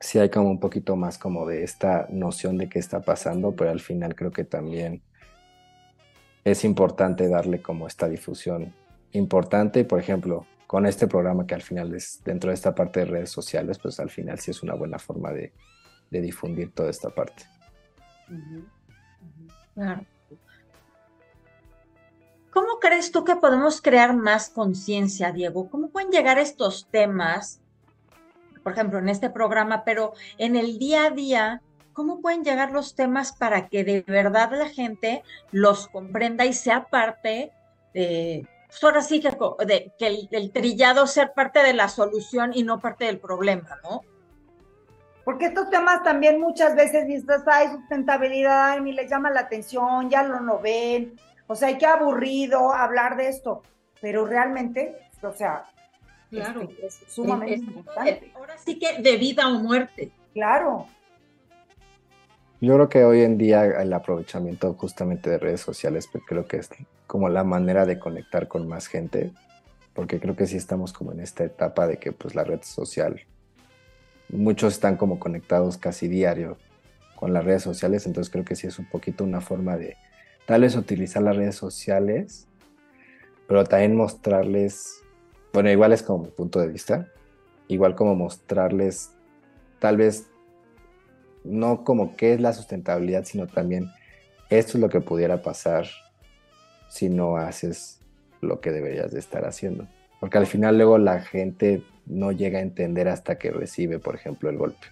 sí 0.00 0.18
hay 0.18 0.30
como 0.30 0.50
un 0.50 0.58
poquito 0.58 0.96
más 0.96 1.18
como 1.18 1.46
de 1.46 1.62
esta 1.62 2.06
noción 2.10 2.56
de 2.56 2.68
qué 2.68 2.78
está 2.78 3.02
pasando, 3.02 3.54
pero 3.54 3.70
al 3.70 3.80
final 3.80 4.14
creo 4.14 4.32
que 4.32 4.44
también 4.44 5.02
es 6.42 6.64
importante 6.64 7.28
darle 7.28 7.60
como 7.60 7.86
esta 7.86 8.08
difusión 8.08 8.74
importante, 9.12 9.84
por 9.84 10.00
ejemplo, 10.00 10.46
con 10.66 10.86
este 10.86 11.06
programa 11.06 11.46
que 11.46 11.54
al 11.54 11.62
final 11.62 11.94
es 11.94 12.22
dentro 12.24 12.48
de 12.48 12.54
esta 12.54 12.74
parte 12.74 13.00
de 13.00 13.06
redes 13.06 13.30
sociales, 13.30 13.78
pues 13.78 14.00
al 14.00 14.08
final 14.08 14.38
sí 14.38 14.52
es 14.52 14.62
una 14.62 14.74
buena 14.74 14.98
forma 14.98 15.32
de, 15.32 15.52
difundir 16.10 16.72
toda 16.72 16.90
esta 16.90 17.10
parte. 17.10 17.44
Claro. 19.74 20.04
¿Cómo 22.50 22.80
crees 22.80 23.12
tú 23.12 23.24
que 23.24 23.36
podemos 23.36 23.80
crear 23.80 24.16
más 24.16 24.48
conciencia, 24.48 25.30
Diego? 25.30 25.68
¿Cómo 25.70 25.90
pueden 25.90 26.10
llegar 26.10 26.38
estos 26.38 26.88
temas 26.90 27.59
por 28.62 28.72
ejemplo, 28.72 28.98
en 28.98 29.08
este 29.08 29.30
programa, 29.30 29.84
pero 29.84 30.12
en 30.38 30.56
el 30.56 30.78
día 30.78 31.06
a 31.06 31.10
día, 31.10 31.62
¿cómo 31.92 32.20
pueden 32.20 32.44
llegar 32.44 32.70
los 32.70 32.94
temas 32.94 33.32
para 33.32 33.68
que 33.68 33.84
de 33.84 34.02
verdad 34.06 34.50
la 34.52 34.68
gente 34.68 35.22
los 35.50 35.88
comprenda 35.88 36.44
y 36.44 36.52
sea 36.52 36.84
parte 36.84 37.52
de, 37.94 38.46
pues 38.70 38.84
ahora 38.84 39.02
sí 39.02 39.20
que, 39.20 39.30
de, 39.66 39.92
que 39.98 40.28
el, 40.30 40.52
trillado 40.52 41.06
ser 41.06 41.32
parte 41.32 41.60
de 41.62 41.74
la 41.74 41.88
solución 41.88 42.52
y 42.54 42.62
no 42.62 42.80
parte 42.80 43.04
del 43.06 43.18
problema, 43.18 43.78
¿no? 43.82 44.02
Porque 45.24 45.46
estos 45.46 45.70
temas 45.70 46.02
también 46.02 46.40
muchas 46.40 46.74
veces 46.76 47.06
vistas, 47.06 47.42
hay 47.46 47.68
sustentabilidad, 47.68 48.84
y 48.84 48.92
les 48.92 49.10
llama 49.10 49.30
la 49.30 49.40
atención, 49.40 50.08
ya 50.08 50.22
lo 50.22 50.40
no 50.40 50.60
ven, 50.60 51.16
o 51.46 51.54
sea, 51.56 51.76
que 51.76 51.84
aburrido 51.84 52.72
hablar 52.72 53.16
de 53.16 53.28
esto, 53.28 53.62
pero 54.00 54.24
realmente, 54.24 54.96
o 55.22 55.32
sea, 55.32 55.64
Claro. 56.30 56.62
Este, 56.62 56.86
es 56.86 57.00
sumamente 57.08 57.54
importante. 57.56 58.32
Ahora 58.34 58.56
sí 58.58 58.78
que 58.78 59.02
de 59.02 59.16
vida 59.16 59.48
o 59.48 59.58
muerte. 59.58 60.12
Claro. 60.32 60.86
Yo 62.60 62.74
creo 62.74 62.88
que 62.88 63.04
hoy 63.04 63.22
en 63.22 63.38
día 63.38 63.64
el 63.64 63.92
aprovechamiento 63.92 64.74
justamente 64.74 65.30
de 65.30 65.38
redes 65.38 65.62
sociales, 65.62 66.08
pues 66.12 66.22
creo 66.26 66.46
que 66.46 66.58
es 66.58 66.68
como 67.06 67.28
la 67.28 67.42
manera 67.42 67.86
de 67.86 67.98
conectar 67.98 68.48
con 68.48 68.68
más 68.68 68.86
gente, 68.86 69.32
porque 69.94 70.20
creo 70.20 70.36
que 70.36 70.46
sí 70.46 70.56
estamos 70.58 70.92
como 70.92 71.12
en 71.12 71.20
esta 71.20 71.42
etapa 71.42 71.86
de 71.86 71.96
que 71.96 72.12
pues 72.12 72.34
la 72.34 72.44
red 72.44 72.60
social, 72.62 73.22
muchos 74.28 74.74
están 74.74 74.96
como 74.96 75.18
conectados 75.18 75.78
casi 75.78 76.06
diario 76.06 76.58
con 77.16 77.32
las 77.32 77.44
redes 77.44 77.62
sociales, 77.62 78.06
entonces 78.06 78.30
creo 78.30 78.44
que 78.44 78.56
sí 78.56 78.66
es 78.66 78.78
un 78.78 78.88
poquito 78.88 79.24
una 79.24 79.40
forma 79.40 79.76
de 79.76 79.96
tal 80.46 80.60
vez 80.60 80.76
utilizar 80.76 81.22
las 81.22 81.36
redes 81.36 81.56
sociales, 81.56 82.46
pero 83.48 83.64
también 83.64 83.96
mostrarles 83.96 85.02
bueno, 85.52 85.70
igual 85.70 85.92
es 85.92 86.02
como 86.02 86.24
mi 86.24 86.30
punto 86.30 86.60
de 86.60 86.68
vista, 86.68 87.08
igual 87.68 87.94
como 87.94 88.14
mostrarles 88.14 89.12
tal 89.78 89.96
vez 89.96 90.28
no 91.44 91.84
como 91.84 92.16
qué 92.16 92.34
es 92.34 92.40
la 92.40 92.52
sustentabilidad, 92.52 93.24
sino 93.24 93.46
también 93.46 93.90
esto 94.50 94.72
es 94.76 94.80
lo 94.80 94.88
que 94.88 95.00
pudiera 95.00 95.42
pasar 95.42 95.86
si 96.88 97.08
no 97.08 97.36
haces 97.36 98.00
lo 98.40 98.60
que 98.60 98.70
deberías 98.70 99.12
de 99.12 99.20
estar 99.20 99.46
haciendo. 99.46 99.86
Porque 100.18 100.38
al 100.38 100.46
final 100.46 100.76
luego 100.76 100.98
la 100.98 101.20
gente 101.20 101.82
no 102.06 102.32
llega 102.32 102.58
a 102.58 102.62
entender 102.62 103.08
hasta 103.08 103.38
que 103.38 103.50
recibe, 103.50 103.98
por 103.98 104.14
ejemplo, 104.14 104.50
el 104.50 104.58
golpe. 104.58 104.86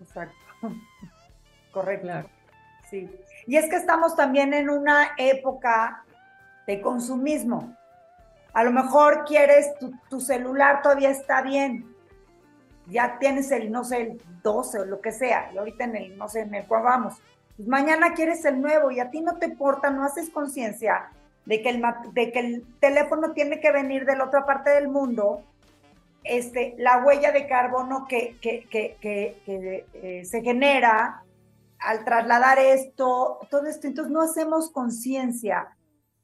Exacto. 0.00 0.36
Correcto. 1.72 2.28
Sí. 2.88 3.08
Y 3.46 3.56
es 3.56 3.68
que 3.68 3.76
estamos 3.76 4.14
también 4.14 4.54
en 4.54 4.70
una 4.70 5.08
época 5.18 6.04
de 6.66 6.80
consumismo. 6.80 7.76
A 8.54 8.62
lo 8.62 8.70
mejor 8.70 9.24
quieres, 9.24 9.72
tu, 10.08 10.20
celular 10.20 10.80
todavía 10.80 11.10
está 11.10 11.42
bien, 11.42 11.92
ya 12.86 13.18
tienes 13.18 13.50
el, 13.50 13.72
no 13.72 13.82
sé, 13.82 14.00
el 14.00 14.22
12 14.44 14.78
o 14.78 14.84
lo 14.84 15.00
que 15.00 15.10
sea, 15.10 15.50
y 15.52 15.58
ahorita 15.58 15.84
en 15.84 15.96
el, 15.96 16.16
no 16.16 16.28
sé, 16.28 16.40
en 16.42 16.54
el 16.54 16.64
cual 16.66 16.84
vamos. 16.84 17.14
Pues 17.56 17.68
mañana 17.68 18.14
quieres 18.14 18.44
el 18.44 18.60
nuevo 18.60 18.92
y 18.92 19.00
a 19.00 19.10
ti 19.10 19.20
no 19.20 19.38
te 19.38 19.46
importa, 19.46 19.90
no 19.90 20.04
haces 20.04 20.30
conciencia 20.30 21.10
de, 21.46 21.62
que 21.62 21.70
el, 21.70 21.82
de 22.12 22.30
que 22.30 22.38
el 22.38 22.64
teléfono 22.78 23.32
tiene 23.32 23.58
que 23.60 23.72
venir 23.72 24.06
de 24.06 24.16
la 24.16 24.24
otra 24.24 24.46
parte 24.46 24.70
del 24.70 24.86
mundo, 24.86 25.42
este, 26.22 26.76
la 26.78 27.04
huella 27.04 27.32
de 27.32 27.48
carbono 27.48 28.06
que, 28.08 28.36
que, 28.40 28.66
que, 28.70 28.96
que 29.00 29.84
eh, 29.94 30.24
se 30.24 30.42
genera 30.42 31.24
al 31.80 32.04
trasladar 32.04 32.60
esto, 32.60 33.40
todo 33.50 33.66
esto, 33.66 33.88
entonces 33.88 34.12
no 34.12 34.22
hacemos 34.22 34.70
conciencia 34.70 35.68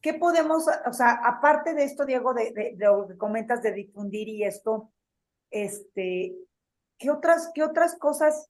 ¿Qué 0.00 0.14
podemos, 0.14 0.64
o 0.86 0.92
sea, 0.92 1.20
aparte 1.24 1.74
de 1.74 1.84
esto, 1.84 2.06
Diego, 2.06 2.32
de, 2.32 2.74
lo 2.78 3.06
que 3.06 3.18
comentas 3.18 3.62
de 3.62 3.72
difundir 3.72 4.28
y 4.28 4.44
esto, 4.44 4.90
este, 5.50 6.36
¿qué 6.98 7.10
otras, 7.10 7.50
qué 7.54 7.62
otras 7.62 7.98
cosas 7.98 8.48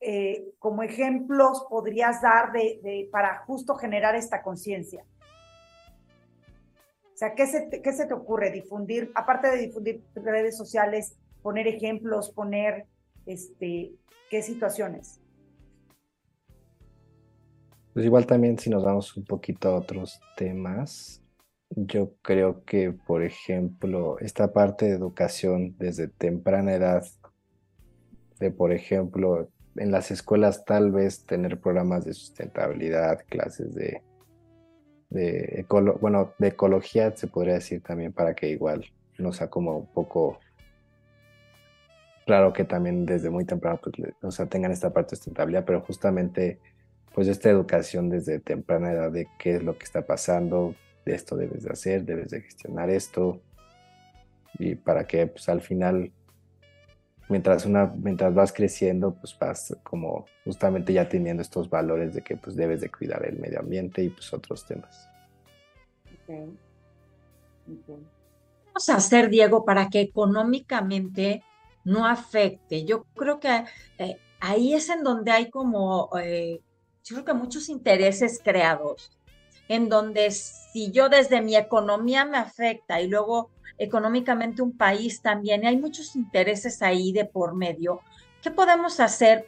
eh, 0.00 0.52
como 0.58 0.82
ejemplos 0.82 1.66
podrías 1.68 2.22
dar 2.22 2.52
de, 2.52 3.08
para 3.10 3.38
justo 3.46 3.74
generar 3.74 4.14
esta 4.14 4.42
conciencia? 4.42 5.04
O 7.12 7.16
sea, 7.16 7.34
¿qué 7.34 7.46
se, 7.46 7.68
¿qué 7.82 7.92
se 7.92 8.06
te 8.06 8.14
ocurre? 8.14 8.50
Difundir, 8.50 9.10
aparte 9.14 9.48
de 9.48 9.58
difundir 9.58 10.04
redes 10.14 10.56
sociales, 10.56 11.16
poner 11.42 11.66
ejemplos, 11.66 12.30
poner, 12.30 12.86
este, 13.26 13.92
¿qué 14.30 14.42
situaciones? 14.42 15.21
Pues 17.92 18.06
igual 18.06 18.26
también 18.26 18.58
si 18.58 18.70
nos 18.70 18.84
vamos 18.84 19.16
un 19.16 19.24
poquito 19.24 19.68
a 19.68 19.76
otros 19.76 20.20
temas, 20.36 21.22
yo 21.70 22.14
creo 22.22 22.64
que, 22.64 22.92
por 22.92 23.22
ejemplo, 23.22 24.18
esta 24.20 24.52
parte 24.52 24.86
de 24.86 24.92
educación 24.92 25.76
desde 25.78 26.08
temprana 26.08 26.74
edad, 26.74 27.04
de, 28.38 28.50
por 28.50 28.72
ejemplo, 28.72 29.48
en 29.76 29.90
las 29.90 30.10
escuelas 30.10 30.64
tal 30.64 30.90
vez 30.90 31.24
tener 31.24 31.60
programas 31.60 32.04
de 32.04 32.14
sustentabilidad, 32.14 33.24
clases 33.28 33.74
de, 33.74 34.02
bueno, 36.00 36.32
de 36.38 36.48
ecología 36.48 37.14
se 37.14 37.26
podría 37.26 37.54
decir 37.54 37.82
también 37.82 38.12
para 38.12 38.34
que 38.34 38.48
igual 38.48 38.84
no 39.18 39.32
sea 39.32 39.48
como 39.48 39.78
un 39.78 39.86
poco 39.86 40.38
claro 42.24 42.52
que 42.52 42.64
también 42.64 43.04
desde 43.04 43.30
muy 43.30 43.44
temprano 43.44 43.78
pues, 43.82 43.94
o 44.22 44.30
sea, 44.30 44.46
tengan 44.46 44.72
esta 44.72 44.90
parte 44.92 45.10
de 45.10 45.16
sustentabilidad, 45.16 45.64
pero 45.64 45.82
justamente 45.82 46.58
pues 47.14 47.28
esta 47.28 47.50
educación 47.50 48.08
desde 48.08 48.40
temprana 48.40 48.92
edad 48.92 49.10
de 49.10 49.28
qué 49.38 49.56
es 49.56 49.62
lo 49.62 49.76
que 49.76 49.84
está 49.84 50.06
pasando, 50.06 50.74
de 51.04 51.14
esto 51.14 51.36
debes 51.36 51.64
de 51.64 51.70
hacer, 51.70 52.04
debes 52.04 52.30
de 52.30 52.42
gestionar 52.42 52.90
esto, 52.90 53.40
y 54.58 54.74
para 54.74 55.06
que 55.06 55.26
pues 55.26 55.48
al 55.48 55.60
final, 55.60 56.12
mientras, 57.28 57.66
una, 57.66 57.86
mientras 57.86 58.34
vas 58.34 58.52
creciendo, 58.52 59.14
pues 59.14 59.36
vas 59.38 59.76
como 59.82 60.26
justamente 60.44 60.92
ya 60.92 61.08
teniendo 61.08 61.42
estos 61.42 61.68
valores 61.68 62.14
de 62.14 62.22
que 62.22 62.36
pues 62.36 62.56
debes 62.56 62.80
de 62.80 62.90
cuidar 62.90 63.24
el 63.26 63.38
medio 63.38 63.60
ambiente 63.60 64.02
y 64.02 64.10
pues 64.10 64.32
otros 64.32 64.66
temas. 64.66 65.08
Okay. 66.24 66.56
Vamos 68.66 68.88
a 68.88 68.96
hacer, 68.96 69.28
Diego, 69.28 69.64
para 69.64 69.88
que 69.88 70.00
económicamente 70.00 71.42
no 71.84 72.06
afecte. 72.06 72.84
Yo 72.84 73.04
creo 73.14 73.38
que 73.38 73.64
eh, 73.98 74.18
ahí 74.40 74.74
es 74.74 74.88
en 74.88 75.02
donde 75.02 75.30
hay 75.30 75.50
como, 75.50 76.10
eh, 76.18 76.60
yo 77.04 77.16
creo 77.16 77.24
que 77.24 77.34
muchos 77.34 77.68
intereses 77.68 78.40
creados, 78.42 79.10
en 79.68 79.88
donde 79.88 80.30
si 80.30 80.90
yo 80.90 81.08
desde 81.08 81.40
mi 81.40 81.56
economía 81.56 82.24
me 82.24 82.38
afecta 82.38 83.00
y 83.00 83.08
luego 83.08 83.50
económicamente 83.78 84.62
un 84.62 84.76
país 84.76 85.22
también, 85.22 85.64
y 85.64 85.66
hay 85.66 85.76
muchos 85.76 86.14
intereses 86.14 86.82
ahí 86.82 87.12
de 87.12 87.24
por 87.24 87.54
medio, 87.54 88.00
¿qué 88.42 88.50
podemos 88.50 89.00
hacer 89.00 89.46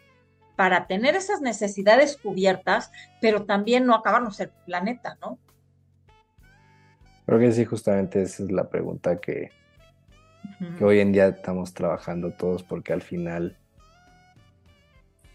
para 0.56 0.86
tener 0.86 1.16
esas 1.16 1.40
necesidades 1.40 2.16
cubiertas, 2.16 2.92
pero 3.20 3.44
también 3.44 3.86
no 3.86 3.94
acabarnos 3.94 4.38
el 4.40 4.50
planeta, 4.66 5.18
¿no? 5.20 5.38
Creo 7.26 7.38
que 7.38 7.52
sí, 7.52 7.64
justamente 7.64 8.22
esa 8.22 8.44
es 8.44 8.52
la 8.52 8.68
pregunta 8.68 9.20
que, 9.20 9.50
que 10.78 10.84
hoy 10.84 11.00
en 11.00 11.12
día 11.12 11.28
estamos 11.28 11.72
trabajando 11.72 12.32
todos 12.32 12.62
porque 12.62 12.92
al 12.92 13.02
final, 13.02 13.56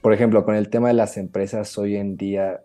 por 0.01 0.13
ejemplo, 0.13 0.45
con 0.45 0.55
el 0.55 0.69
tema 0.69 0.87
de 0.87 0.93
las 0.93 1.17
empresas, 1.17 1.77
hoy 1.77 1.95
en 1.95 2.15
día 2.17 2.61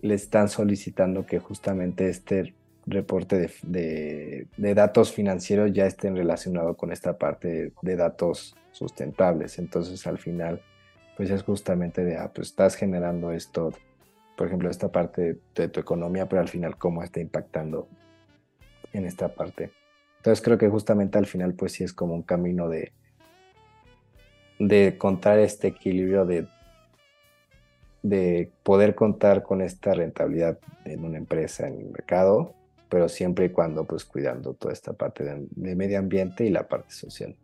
le 0.00 0.14
están 0.14 0.48
solicitando 0.48 1.26
que 1.26 1.38
justamente 1.38 2.08
este 2.08 2.54
reporte 2.86 3.50
de, 3.62 4.46
datos 4.56 5.12
financieros 5.12 5.72
ya 5.72 5.86
estén 5.86 6.16
relacionados 6.16 6.76
con 6.76 6.90
esta 6.90 7.18
parte 7.18 7.72
de, 7.82 7.96
datos 7.96 8.56
sustentables. 8.72 9.58
Entonces, 9.58 10.06
al 10.06 10.18
final, 10.18 10.60
pues 11.16 11.30
es 11.30 11.42
justamente 11.42 12.04
de, 12.04 12.16
ah, 12.16 12.32
pues 12.34 12.48
estás 12.48 12.74
generando 12.74 13.30
esto, 13.30 13.72
por 14.36 14.46
ejemplo, 14.46 14.70
esta 14.70 14.90
parte 14.90 15.38
de 15.54 15.68
tu 15.68 15.80
economía, 15.80 16.28
pero 16.28 16.40
al 16.40 16.48
final, 16.48 16.76
¿cómo 16.78 17.02
está 17.02 17.20
impactando 17.20 17.88
en 18.92 19.04
esta 19.04 19.28
parte? 19.28 19.70
Entonces 20.16 20.42
creo 20.42 20.56
que 20.56 20.68
justamente 20.68 21.18
al 21.18 21.26
final 21.26 21.54
pues 21.54 21.72
sí 21.72 21.82
es 21.82 21.92
como 21.92 22.14
un 22.14 22.22
camino 22.22 22.68
de, 22.68 22.92
de 24.68 24.88
encontrar 24.88 25.38
este 25.38 25.68
equilibrio 25.68 26.24
de, 26.24 26.46
de 28.02 28.50
poder 28.62 28.94
contar 28.94 29.42
con 29.42 29.60
esta 29.60 29.92
rentabilidad 29.92 30.58
en 30.84 31.04
una 31.04 31.18
empresa, 31.18 31.66
en 31.66 31.80
el 31.80 31.90
mercado, 31.90 32.54
pero 32.88 33.08
siempre 33.08 33.46
y 33.46 33.48
cuando 33.50 33.84
pues 33.84 34.04
cuidando 34.04 34.54
toda 34.54 34.72
esta 34.72 34.92
parte 34.92 35.24
de, 35.24 35.74
medio 35.74 35.98
ambiente 35.98 36.44
y 36.44 36.50
la 36.50 36.68
parte 36.68 36.92
social. 36.92 37.36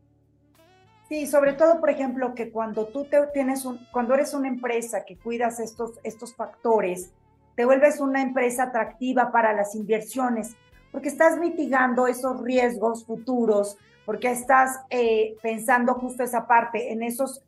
Sí, 1.09 1.27
sobre 1.27 1.55
todo, 1.55 1.81
por 1.81 1.91
ejemplo, 1.91 2.35
que 2.35 2.51
cuando 2.51 2.87
tú 2.87 3.05
te 3.07 3.19
tienes 3.33 3.65
un, 3.65 3.79
cuando 3.91 4.15
eres 4.15 4.35
una 4.35 4.49
empresa 4.49 5.05
que 5.05 5.17
cuidas 5.17 5.59
estos, 5.59 5.99
estos 6.05 6.35
factores, 6.35 7.11
te 7.57 7.65
vuelves 7.65 7.99
una 7.99 8.23
empresa 8.23 8.65
atractiva 8.65 9.33
para 9.33 9.55
las 9.55 9.75
inversiones 9.75 10.55
porque 10.93 11.09
estás 11.09 11.39
mitigando 11.39 12.07
esos 12.07 12.43
riesgos 12.43 13.05
futuros, 13.05 13.77
porque 14.09 14.31
estás 14.31 14.81
eh, 14.89 15.37
pensando 15.43 15.93
justo 15.93 16.23
esa 16.23 16.47
parte, 16.47 16.95
en 16.95 17.03
esos, 17.03 17.45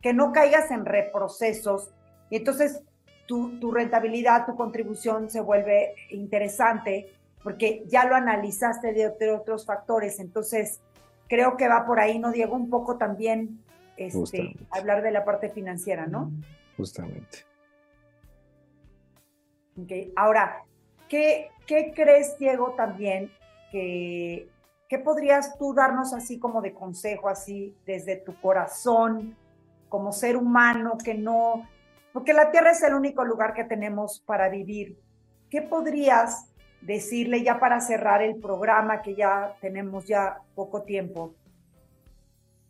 que 0.00 0.12
no 0.12 0.30
caigas 0.30 0.70
en 0.70 0.84
reprocesos, 0.84 1.90
y 2.30 2.36
entonces 2.36 2.84
tu, 3.26 3.58
tu 3.58 3.72
rentabilidad, 3.72 4.46
tu 4.46 4.54
contribución 4.54 5.28
se 5.28 5.40
vuelve 5.40 5.96
interesante, 6.10 7.12
porque 7.42 7.82
ya 7.88 8.04
lo 8.04 8.14
analizaste 8.14 8.92
de, 8.92 9.32
otros 9.34 9.66
factores, 9.66 10.20
entonces 10.20 10.78
creo 11.28 11.56
que 11.56 11.66
va 11.66 11.84
por 11.84 11.98
ahí, 11.98 12.20
¿no, 12.20 12.30
Diego? 12.30 12.54
Un 12.54 12.70
poco 12.70 12.96
también 12.96 13.58
este, 13.96 14.54
hablar 14.70 15.02
de 15.02 15.10
la 15.10 15.24
parte 15.24 15.48
financiera, 15.48 16.06
¿no? 16.06 16.30
Justamente. 16.76 17.38
Okay. 19.82 20.12
Ahora, 20.14 20.62
¿Qué, 21.08 21.50
crees, 21.66 22.38
Diego, 22.38 22.74
también 22.76 23.30
que, 23.72 24.48
podrías 24.96 25.58
tú 25.58 25.74
darnos 25.74 26.14
así 26.14 26.38
como 26.38 26.62
de 26.62 26.72
consejo, 26.72 27.28
así 27.28 27.76
desde 27.84 28.16
tu 28.16 28.34
corazón, 28.40 29.36
como 29.88 30.12
ser 30.12 30.36
humano, 30.36 30.96
que 31.02 31.14
no, 31.14 31.68
porque 32.12 32.32
la 32.32 32.50
Tierra 32.50 32.70
es 32.70 32.82
el 32.82 32.94
único 32.94 33.24
lugar 33.24 33.52
que 33.54 33.64
tenemos 33.64 34.20
para 34.20 34.48
vivir. 34.48 34.98
¿Qué 35.50 35.62
podrías 35.62 36.46
decirle 36.80 37.42
ya 37.42 37.58
para 37.58 37.80
cerrar 37.80 38.22
el 38.22 38.36
programa, 38.36 39.02
que 39.02 39.14
ya 39.14 39.56
tenemos 39.60 40.06
ya 40.06 40.38
poco 40.54 40.82
tiempo? 40.82 41.34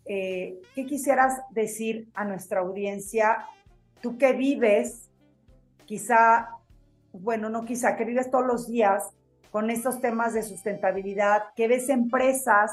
Eh, 0.06 0.60
¿Qué 0.74 0.86
quisieras 0.86 1.42
decir 1.50 2.08
a 2.14 2.24
nuestra 2.24 2.60
audiencia? 2.60 3.44
Tú 4.00 4.16
que 4.16 4.32
vives 4.32 5.10
quizá 5.84 6.58
bueno, 7.12 7.48
no 7.48 7.64
quizá, 7.64 7.96
que 7.96 8.04
vives 8.04 8.30
todos 8.30 8.46
los 8.46 8.66
días 8.66 9.10
con 9.50 9.70
estos 9.70 10.00
temas 10.00 10.34
de 10.34 10.42
sustentabilidad, 10.42 11.44
que 11.56 11.68
ves 11.68 11.88
empresas, 11.88 12.72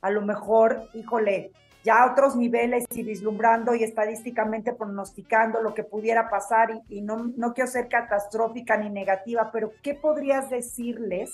a 0.00 0.10
lo 0.10 0.22
mejor, 0.22 0.88
híjole, 0.94 1.52
ya 1.84 2.02
a 2.02 2.12
otros 2.12 2.34
niveles 2.34 2.84
y 2.90 3.02
vislumbrando 3.04 3.74
y 3.74 3.84
estadísticamente 3.84 4.72
pronosticando 4.72 5.62
lo 5.62 5.72
que 5.72 5.84
pudiera 5.84 6.28
pasar 6.28 6.82
y, 6.88 7.00
no, 7.02 7.32
quiero 7.54 7.70
ser 7.70 7.88
catastrófica 7.88 8.76
ni 8.76 8.90
negativa, 8.90 9.50
pero 9.52 9.72
¿qué 9.82 9.94
podrías 9.94 10.50
decirles 10.50 11.30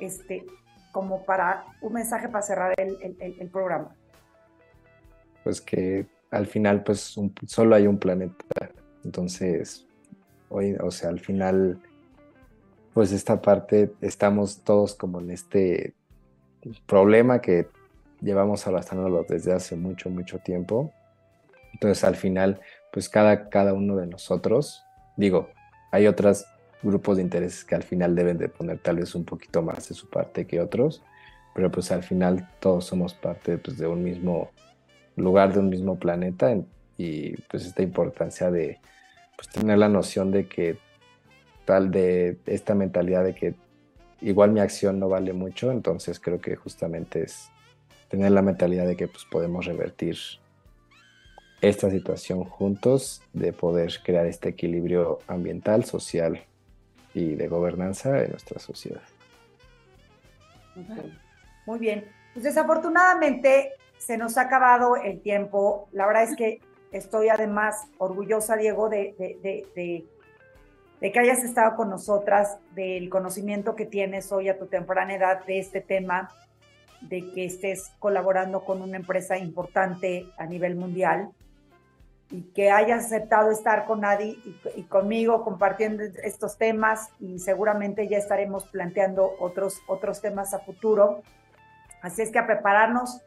este, 0.00 0.44
como 0.90 1.24
para 1.24 1.64
un 1.80 1.92
mensaje 1.92 2.28
para 2.28 2.42
cerrar 2.42 2.74
el, 2.76 3.48
programa? 3.50 3.94
Pues 5.44 5.60
que 5.60 6.06
al 6.32 6.46
final 6.46 6.82
pues 6.82 7.16
solo 7.46 7.76
hay 7.76 7.86
un 7.86 7.98
planeta, 7.98 8.70
entonces 9.04 9.86
Hoy, 10.52 10.76
o 10.80 10.90
sea, 10.90 11.10
al 11.10 11.20
final, 11.20 11.80
pues 12.94 13.12
esta 13.12 13.40
parte, 13.40 13.92
estamos 14.00 14.62
todos 14.64 14.94
como 14.94 15.20
en 15.20 15.30
este 15.30 15.94
problema 16.86 17.40
que 17.40 17.68
llevamos 18.20 18.66
arrastrándolo 18.66 19.24
desde 19.28 19.52
hace 19.52 19.76
mucho, 19.76 20.10
mucho 20.10 20.38
tiempo. 20.38 20.92
Entonces, 21.72 22.04
al 22.04 22.16
final, 22.16 22.60
pues 22.92 23.08
cada, 23.08 23.48
cada 23.48 23.72
uno 23.72 23.96
de 23.96 24.06
nosotros, 24.06 24.82
digo, 25.16 25.48
hay 25.92 26.06
otros 26.06 26.46
grupos 26.82 27.16
de 27.16 27.22
intereses 27.22 27.64
que 27.64 27.74
al 27.74 27.82
final 27.82 28.14
deben 28.14 28.38
de 28.38 28.48
poner 28.48 28.78
tal 28.78 28.96
vez 28.96 29.14
un 29.14 29.24
poquito 29.24 29.62
más 29.62 29.88
de 29.88 29.94
su 29.94 30.08
parte 30.08 30.46
que 30.46 30.60
otros, 30.60 31.02
pero 31.54 31.70
pues 31.70 31.92
al 31.92 32.02
final 32.02 32.48
todos 32.58 32.86
somos 32.86 33.14
parte 33.14 33.58
pues, 33.58 33.76
de 33.78 33.86
un 33.86 34.02
mismo 34.02 34.50
lugar, 35.16 35.52
de 35.52 35.60
un 35.60 35.68
mismo 35.68 35.98
planeta 35.98 36.56
y 36.96 37.36
pues 37.42 37.66
esta 37.66 37.82
importancia 37.82 38.50
de 38.50 38.78
pues 39.36 39.48
tener 39.48 39.78
la 39.78 39.88
noción 39.88 40.30
de 40.30 40.46
que 40.46 40.78
tal 41.64 41.90
de 41.90 42.38
esta 42.46 42.74
mentalidad 42.74 43.24
de 43.24 43.34
que 43.34 43.54
igual 44.20 44.52
mi 44.52 44.60
acción 44.60 44.98
no 44.98 45.08
vale 45.08 45.32
mucho, 45.32 45.70
entonces 45.70 46.20
creo 46.20 46.40
que 46.40 46.56
justamente 46.56 47.22
es 47.22 47.50
tener 48.08 48.32
la 48.32 48.42
mentalidad 48.42 48.86
de 48.86 48.96
que 48.96 49.08
pues 49.08 49.24
podemos 49.24 49.66
revertir 49.66 50.16
esta 51.60 51.90
situación 51.90 52.44
juntos, 52.44 53.22
de 53.32 53.52
poder 53.52 53.92
crear 54.02 54.26
este 54.26 54.48
equilibrio 54.48 55.18
ambiental, 55.26 55.84
social 55.84 56.42
y 57.12 57.34
de 57.34 57.48
gobernanza 57.48 58.22
en 58.22 58.30
nuestra 58.30 58.58
sociedad. 58.58 59.02
Muy 61.66 61.78
bien. 61.78 62.06
Pues 62.32 62.44
desafortunadamente 62.44 63.72
se 63.98 64.16
nos 64.16 64.38
ha 64.38 64.42
acabado 64.42 64.96
el 64.96 65.20
tiempo. 65.20 65.88
La 65.92 66.06
verdad 66.06 66.22
es 66.22 66.36
que 66.36 66.60
Estoy 66.92 67.28
además 67.28 67.86
orgullosa, 67.98 68.56
Diego, 68.56 68.88
de, 68.88 69.14
de, 69.74 70.04
que 71.00 71.18
hayas 71.18 71.42
estado 71.42 71.76
con 71.76 71.88
nosotras, 71.88 72.58
del 72.74 73.08
conocimiento 73.08 73.74
que 73.74 73.86
tienes 73.86 74.30
hoy 74.32 74.50
a 74.50 74.58
tu 74.58 74.66
temprana 74.66 75.14
edad 75.14 75.44
de 75.46 75.58
este 75.58 75.80
tema, 75.80 76.30
de 77.00 77.30
que 77.32 77.46
estés 77.46 77.90
colaborando 77.98 78.64
con 78.64 78.82
una 78.82 78.98
empresa 78.98 79.38
importante 79.38 80.26
a 80.36 80.44
nivel 80.44 80.76
mundial 80.76 81.30
y 82.30 82.42
que 82.52 82.70
hayas 82.70 83.06
aceptado 83.06 83.50
estar 83.50 83.86
con 83.86 84.04
Adi 84.04 84.38
y, 84.76 84.82
conmigo 84.84 85.42
compartiendo 85.42 86.04
estos 86.22 86.58
temas 86.58 87.08
y 87.18 87.38
seguramente 87.38 88.06
ya 88.06 88.18
estaremos 88.18 88.66
planteando 88.66 89.34
otros, 89.40 89.80
otros 89.88 90.20
temas 90.20 90.54
a 90.54 90.60
futuro. 90.60 91.22
Así 92.02 92.22
es 92.22 92.30
que 92.30 92.38
a 92.38 92.46
prepararnos 92.46 93.22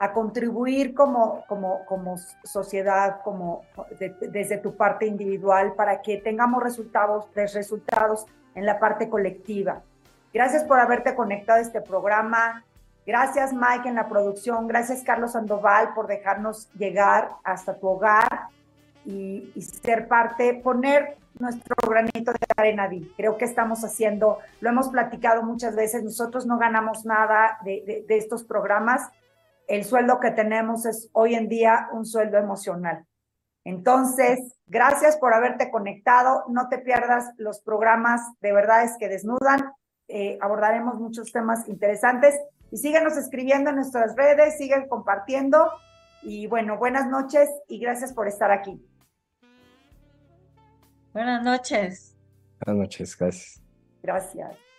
a 0.00 0.12
contribuir 0.12 0.94
como, 0.94 1.44
como, 1.46 1.84
como 1.84 2.16
sociedad, 2.42 3.20
como 3.22 3.64
desde 3.98 4.56
tu 4.56 4.74
parte 4.74 5.04
individual, 5.04 5.74
para 5.74 6.00
que 6.00 6.16
tengamos 6.16 6.62
resultados, 6.62 7.26
resultados 7.34 8.24
en 8.54 8.64
la 8.64 8.80
parte 8.80 9.10
colectiva. 9.10 9.82
Gracias 10.32 10.64
por 10.64 10.80
haberte 10.80 11.14
conectado 11.14 11.58
a 11.58 11.62
este 11.62 11.82
programa. 11.82 12.64
Gracias 13.06 13.52
Mike 13.52 13.90
en 13.90 13.94
la 13.94 14.08
producción. 14.08 14.66
Gracias 14.66 15.02
Carlos 15.02 15.32
Sandoval 15.32 15.92
por 15.92 16.06
dejarnos 16.06 16.72
llegar 16.72 17.32
hasta 17.44 17.74
tu 17.74 17.86
hogar 17.86 18.48
y, 19.04 19.52
ser 19.82 20.08
parte, 20.08 20.54
poner 20.64 21.18
nuestro 21.38 21.74
granito 21.86 22.32
de 22.32 22.38
arena. 22.56 22.88
Creo 23.18 23.36
que 23.36 23.44
estamos 23.44 23.84
haciendo, 23.84 24.38
lo 24.60 24.70
hemos 24.70 24.88
platicado 24.88 25.42
muchas 25.42 25.76
veces, 25.76 26.02
nosotros 26.04 26.46
no 26.46 26.56
ganamos 26.56 27.04
nada 27.04 27.58
de, 27.64 28.04
de 28.08 28.16
estos 28.16 28.44
programas. 28.44 29.10
El 29.70 29.84
sueldo 29.84 30.18
que 30.18 30.32
tenemos 30.32 30.84
es 30.84 31.08
hoy 31.12 31.36
en 31.36 31.48
día 31.48 31.90
un 31.92 32.04
sueldo 32.04 32.38
emocional. 32.38 33.06
Entonces, 33.64 34.58
gracias 34.66 35.16
por 35.16 35.32
haberte 35.32 35.70
conectado. 35.70 36.42
No 36.48 36.68
te 36.68 36.78
pierdas 36.78 37.30
los 37.36 37.60
programas 37.60 38.20
de 38.40 38.52
verdades 38.52 38.96
que 38.98 39.06
desnudan. 39.06 39.72
Eh, 40.08 40.38
abordaremos 40.40 40.96
muchos 40.96 41.30
temas 41.30 41.68
interesantes 41.68 42.34
y 42.72 42.78
síguenos 42.78 43.16
escribiendo 43.16 43.70
en 43.70 43.76
nuestras 43.76 44.16
redes, 44.16 44.58
siguen 44.58 44.88
compartiendo. 44.88 45.70
Y 46.22 46.48
bueno, 46.48 46.76
buenas 46.76 47.06
noches 47.06 47.48
y 47.68 47.78
gracias 47.78 48.12
por 48.12 48.26
estar 48.26 48.50
aquí. 48.50 48.84
Buenas 51.12 51.44
noches. 51.44 52.16
Buenas 52.66 52.88
noches, 52.88 53.16
gracias. 53.16 53.62
Gracias. 54.02 54.69